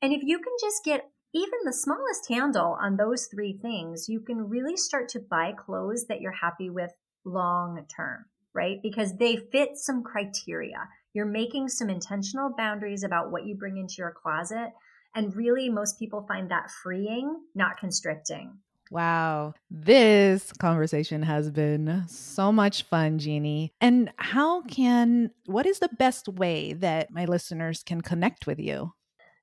And 0.02 0.13
if 0.13 0.21
you 0.23 0.38
can 0.38 0.54
just 0.62 0.84
get 0.84 1.10
even 1.34 1.60
the 1.63 1.73
smallest 1.73 2.28
handle 2.30 2.78
on 2.80 2.97
those 2.97 3.28
three 3.28 3.58
things, 3.62 4.08
you 4.08 4.21
can 4.21 4.50
really 4.50 4.78
start 4.78 5.10
to 5.10 5.19
buy 5.19 5.54
clothes 5.54 6.06
that 6.08 6.21
you're 6.21 6.32
happy 6.32 6.69
with 6.69 6.91
long 7.26 7.86
term, 7.95 8.26
right? 8.54 8.80
Because 8.82 9.17
they 9.17 9.38
fit 9.52 9.71
some 9.76 10.04
criteria. 10.04 10.88
You're 11.13 11.26
making 11.26 11.69
some 11.69 11.89
intentional 11.89 12.54
boundaries 12.56 13.04
about 13.04 13.32
what 13.32 13.45
you 13.45 13.56
bring 13.56 13.78
into 13.78 13.95
your 13.97 14.12
closet. 14.12 14.71
And 15.15 15.36
really, 15.36 15.69
most 15.69 16.00
people 16.00 16.26
find 16.28 16.52
that 16.52 16.69
freeing, 16.84 17.41
not 17.56 17.78
constricting. 17.78 18.60
Wow. 18.91 19.54
This 19.69 20.52
conversation 20.54 21.21
has 21.23 21.50
been 21.50 22.04
so 22.08 22.50
much 22.52 22.84
fun, 22.84 23.17
Jeannie. 23.19 23.71
And 23.82 24.12
how 24.17 24.62
can, 24.63 25.32
what 25.45 25.65
is 25.65 25.80
the 25.80 25.89
best 25.97 26.28
way 26.28 26.73
that 26.73 27.10
my 27.12 27.23
listeners 27.26 27.84
can 27.84 28.02
connect 28.02 28.45
with 28.47 28.60
you? 28.60 28.93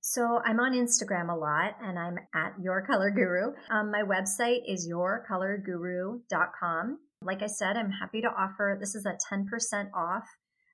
So 0.01 0.41
I'm 0.45 0.61
on 0.61 0.75
Instagram 0.75 1.33
a 1.33 1.37
lot 1.37 1.77
and 1.83 1.99
I'm 1.99 2.19
at 2.35 2.53
Your 2.63 2.87
Color 2.87 3.11
Guru. 3.11 3.55
Um, 3.71 3.91
my 3.91 4.03
website 4.03 4.61
is 4.69 4.87
yourcolorguru.com. 4.87 6.99
Like 7.23 7.43
I 7.43 7.47
said, 7.47 7.79
I'm 7.79 7.91
happy 7.91 8.21
to 8.21 8.29
offer 8.29 8.77
this 8.79 8.95
is 8.95 9.07
a 9.07 9.17
10% 9.33 9.47
off 9.95 10.25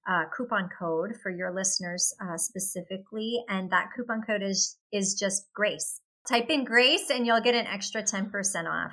uh, 0.09 0.25
coupon 0.37 0.69
code 0.77 1.15
for 1.23 1.31
your 1.31 1.55
listeners 1.55 2.13
uh, 2.21 2.37
specifically, 2.37 3.45
and 3.49 3.71
that 3.71 3.91
coupon 3.95 4.23
code 4.23 4.43
is 4.43 4.77
is 4.93 5.15
just 5.15 5.47
Grace. 5.55 6.01
Type 6.29 6.51
in 6.51 6.65
Grace, 6.65 7.11
and 7.11 7.27
you'll 7.27 7.41
get 7.41 7.55
an 7.55 7.67
extra 7.67 8.03
10% 8.03 8.31
off. 8.71 8.93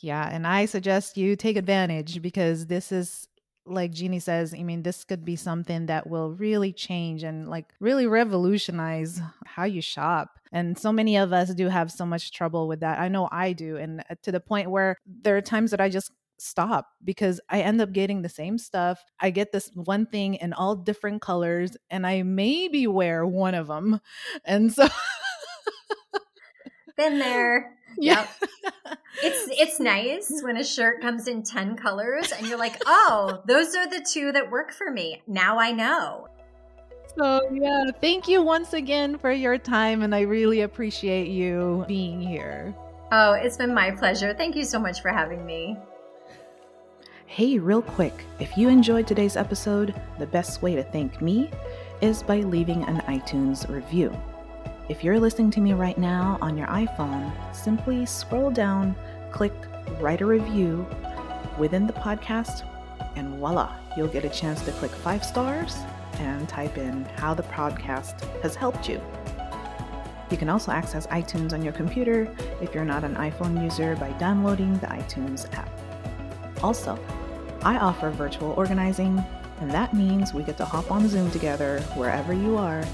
Yeah, 0.00 0.28
and 0.30 0.46
I 0.46 0.66
suggest 0.66 1.16
you 1.16 1.36
take 1.36 1.56
advantage 1.56 2.20
because 2.20 2.66
this 2.66 2.92
is 2.92 3.28
like 3.66 3.92
Jeannie 3.92 4.20
says, 4.20 4.54
I 4.54 4.62
mean, 4.62 4.82
this 4.82 5.04
could 5.04 5.24
be 5.24 5.36
something 5.36 5.86
that 5.86 6.08
will 6.08 6.30
really 6.30 6.72
change 6.72 7.22
and 7.22 7.48
like 7.48 7.66
really 7.80 8.06
revolutionize 8.06 9.20
how 9.44 9.64
you 9.64 9.82
shop. 9.82 10.38
And 10.52 10.78
so 10.78 10.92
many 10.92 11.16
of 11.16 11.32
us 11.32 11.52
do 11.52 11.68
have 11.68 11.90
so 11.90 12.06
much 12.06 12.32
trouble 12.32 12.68
with 12.68 12.80
that. 12.80 12.98
I 12.98 13.08
know 13.08 13.28
I 13.32 13.52
do. 13.52 13.76
And 13.76 14.04
uh, 14.08 14.14
to 14.22 14.32
the 14.32 14.40
point 14.40 14.70
where 14.70 14.96
there 15.04 15.36
are 15.36 15.42
times 15.42 15.72
that 15.72 15.80
I 15.80 15.88
just 15.88 16.12
stop 16.38 16.88
because 17.02 17.40
I 17.48 17.62
end 17.62 17.80
up 17.80 17.92
getting 17.92 18.22
the 18.22 18.28
same 18.28 18.58
stuff. 18.58 19.02
I 19.18 19.30
get 19.30 19.52
this 19.52 19.70
one 19.74 20.06
thing 20.06 20.34
in 20.34 20.52
all 20.52 20.76
different 20.76 21.22
colors 21.22 21.76
and 21.90 22.06
I 22.06 22.22
maybe 22.22 22.86
wear 22.86 23.26
one 23.26 23.54
of 23.54 23.66
them. 23.66 24.00
And 24.44 24.72
so 24.72 24.86
been 26.96 27.18
there. 27.18 27.72
Yeah. 27.98 28.26
Yep. 28.42 28.98
it's 29.22 29.48
it's 29.58 29.80
nice 29.80 30.42
when 30.42 30.58
a 30.58 30.64
shirt 30.64 31.00
comes 31.00 31.28
in 31.28 31.42
10 31.42 31.76
colors 31.76 32.30
and 32.30 32.46
you're 32.46 32.58
like, 32.58 32.76
"Oh, 32.84 33.40
those 33.46 33.74
are 33.74 33.88
the 33.88 34.06
two 34.06 34.32
that 34.32 34.50
work 34.50 34.70
for 34.70 34.90
me. 34.90 35.22
Now 35.26 35.58
I 35.58 35.72
know." 35.72 36.28
So, 37.16 37.40
yeah, 37.50 37.84
thank 38.02 38.28
you 38.28 38.42
once 38.42 38.74
again 38.74 39.16
for 39.16 39.32
your 39.32 39.56
time 39.56 40.02
and 40.02 40.14
I 40.14 40.20
really 40.20 40.60
appreciate 40.60 41.28
you 41.28 41.86
being 41.88 42.20
here. 42.20 42.74
Oh, 43.12 43.32
it's 43.32 43.56
been 43.56 43.72
my 43.72 43.92
pleasure. 43.92 44.34
Thank 44.34 44.56
you 44.56 44.64
so 44.64 44.78
much 44.78 45.00
for 45.00 45.08
having 45.08 45.46
me. 45.46 45.78
Hey, 47.24 47.58
real 47.58 47.82
quick, 47.82 48.24
if 48.40 48.56
you 48.58 48.68
enjoyed 48.68 49.06
today's 49.06 49.36
episode, 49.36 49.94
the 50.18 50.26
best 50.26 50.60
way 50.60 50.74
to 50.74 50.82
thank 50.82 51.22
me 51.22 51.50
is 52.00 52.22
by 52.22 52.40
leaving 52.40 52.84
an 52.84 52.98
iTunes 53.08 53.68
review. 53.68 54.14
If 54.88 55.02
you're 55.02 55.18
listening 55.18 55.50
to 55.50 55.60
me 55.60 55.72
right 55.72 55.98
now 55.98 56.38
on 56.40 56.56
your 56.56 56.68
iPhone, 56.68 57.32
simply 57.52 58.06
scroll 58.06 58.52
down, 58.52 58.94
click 59.32 59.52
write 59.98 60.20
a 60.20 60.26
review 60.26 60.86
within 61.58 61.88
the 61.88 61.92
podcast, 61.92 62.64
and 63.16 63.36
voila, 63.36 63.74
you'll 63.96 64.06
get 64.06 64.24
a 64.24 64.28
chance 64.28 64.62
to 64.62 64.70
click 64.70 64.92
five 64.92 65.24
stars 65.24 65.76
and 66.18 66.48
type 66.48 66.78
in 66.78 67.04
how 67.16 67.34
the 67.34 67.42
podcast 67.42 68.20
has 68.42 68.54
helped 68.54 68.88
you. 68.88 69.02
You 70.30 70.36
can 70.36 70.48
also 70.48 70.70
access 70.70 71.08
iTunes 71.08 71.52
on 71.52 71.62
your 71.62 71.72
computer 71.72 72.32
if 72.60 72.72
you're 72.72 72.84
not 72.84 73.02
an 73.02 73.16
iPhone 73.16 73.60
user 73.60 73.96
by 73.96 74.12
downloading 74.12 74.78
the 74.78 74.86
iTunes 74.86 75.52
app. 75.52 75.68
Also, 76.62 76.96
I 77.62 77.78
offer 77.78 78.10
virtual 78.10 78.52
organizing, 78.52 79.20
and 79.60 79.68
that 79.72 79.94
means 79.94 80.32
we 80.32 80.44
get 80.44 80.56
to 80.58 80.64
hop 80.64 80.92
on 80.92 81.08
Zoom 81.08 81.28
together 81.32 81.80
wherever 81.96 82.32
you 82.32 82.56
are 82.56 82.84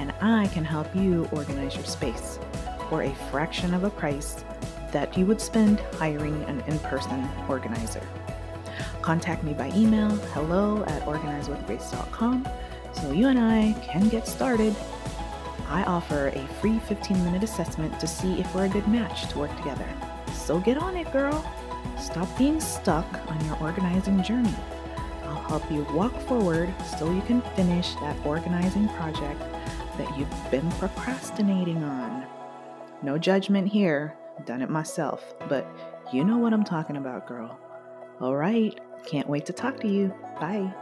and 0.00 0.12
I 0.20 0.48
can 0.48 0.64
help 0.64 0.94
you 0.94 1.28
organize 1.32 1.74
your 1.74 1.84
space 1.84 2.38
for 2.88 3.02
a 3.02 3.14
fraction 3.30 3.74
of 3.74 3.84
a 3.84 3.90
price 3.90 4.44
that 4.92 5.16
you 5.18 5.26
would 5.26 5.40
spend 5.40 5.80
hiring 5.98 6.42
an 6.44 6.60
in 6.66 6.78
person 6.80 7.28
organizer. 7.48 8.06
Contact 9.02 9.42
me 9.42 9.52
by 9.52 9.70
email 9.74 10.10
hello 10.32 10.84
at 10.84 11.02
organizewithgrace.com 11.02 12.48
so 12.92 13.10
you 13.10 13.28
and 13.28 13.38
I 13.38 13.78
can 13.82 14.08
get 14.08 14.26
started. 14.26 14.74
I 15.68 15.82
offer 15.84 16.28
a 16.28 16.46
free 16.60 16.78
15 16.78 17.24
minute 17.24 17.42
assessment 17.42 17.98
to 18.00 18.06
see 18.06 18.40
if 18.40 18.54
we're 18.54 18.66
a 18.66 18.68
good 18.68 18.86
match 18.86 19.28
to 19.28 19.38
work 19.38 19.54
together. 19.56 19.88
So 20.32 20.60
get 20.60 20.78
on 20.78 20.96
it, 20.96 21.10
girl. 21.12 21.44
Stop 21.98 22.28
being 22.38 22.60
stuck 22.60 23.06
on 23.30 23.44
your 23.46 23.56
organizing 23.60 24.22
journey. 24.22 24.54
I'll 25.24 25.42
help 25.42 25.70
you 25.70 25.86
walk 25.92 26.18
forward 26.22 26.72
so 26.98 27.10
you 27.10 27.22
can 27.22 27.40
finish 27.56 27.94
that 27.96 28.16
organizing 28.24 28.88
project 28.90 29.42
that 29.98 30.18
you've 30.18 30.50
been 30.50 30.70
procrastinating 30.72 31.82
on. 31.82 32.26
No 33.02 33.18
judgment 33.18 33.68
here, 33.68 34.16
done 34.44 34.62
it 34.62 34.70
myself, 34.70 35.34
but 35.48 35.66
you 36.12 36.24
know 36.24 36.38
what 36.38 36.52
I'm 36.52 36.64
talking 36.64 36.96
about, 36.96 37.26
girl. 37.26 37.58
All 38.20 38.36
right, 38.36 38.78
can't 39.06 39.28
wait 39.28 39.46
to 39.46 39.52
talk 39.52 39.80
to 39.80 39.88
you. 39.88 40.14
Bye. 40.40 40.72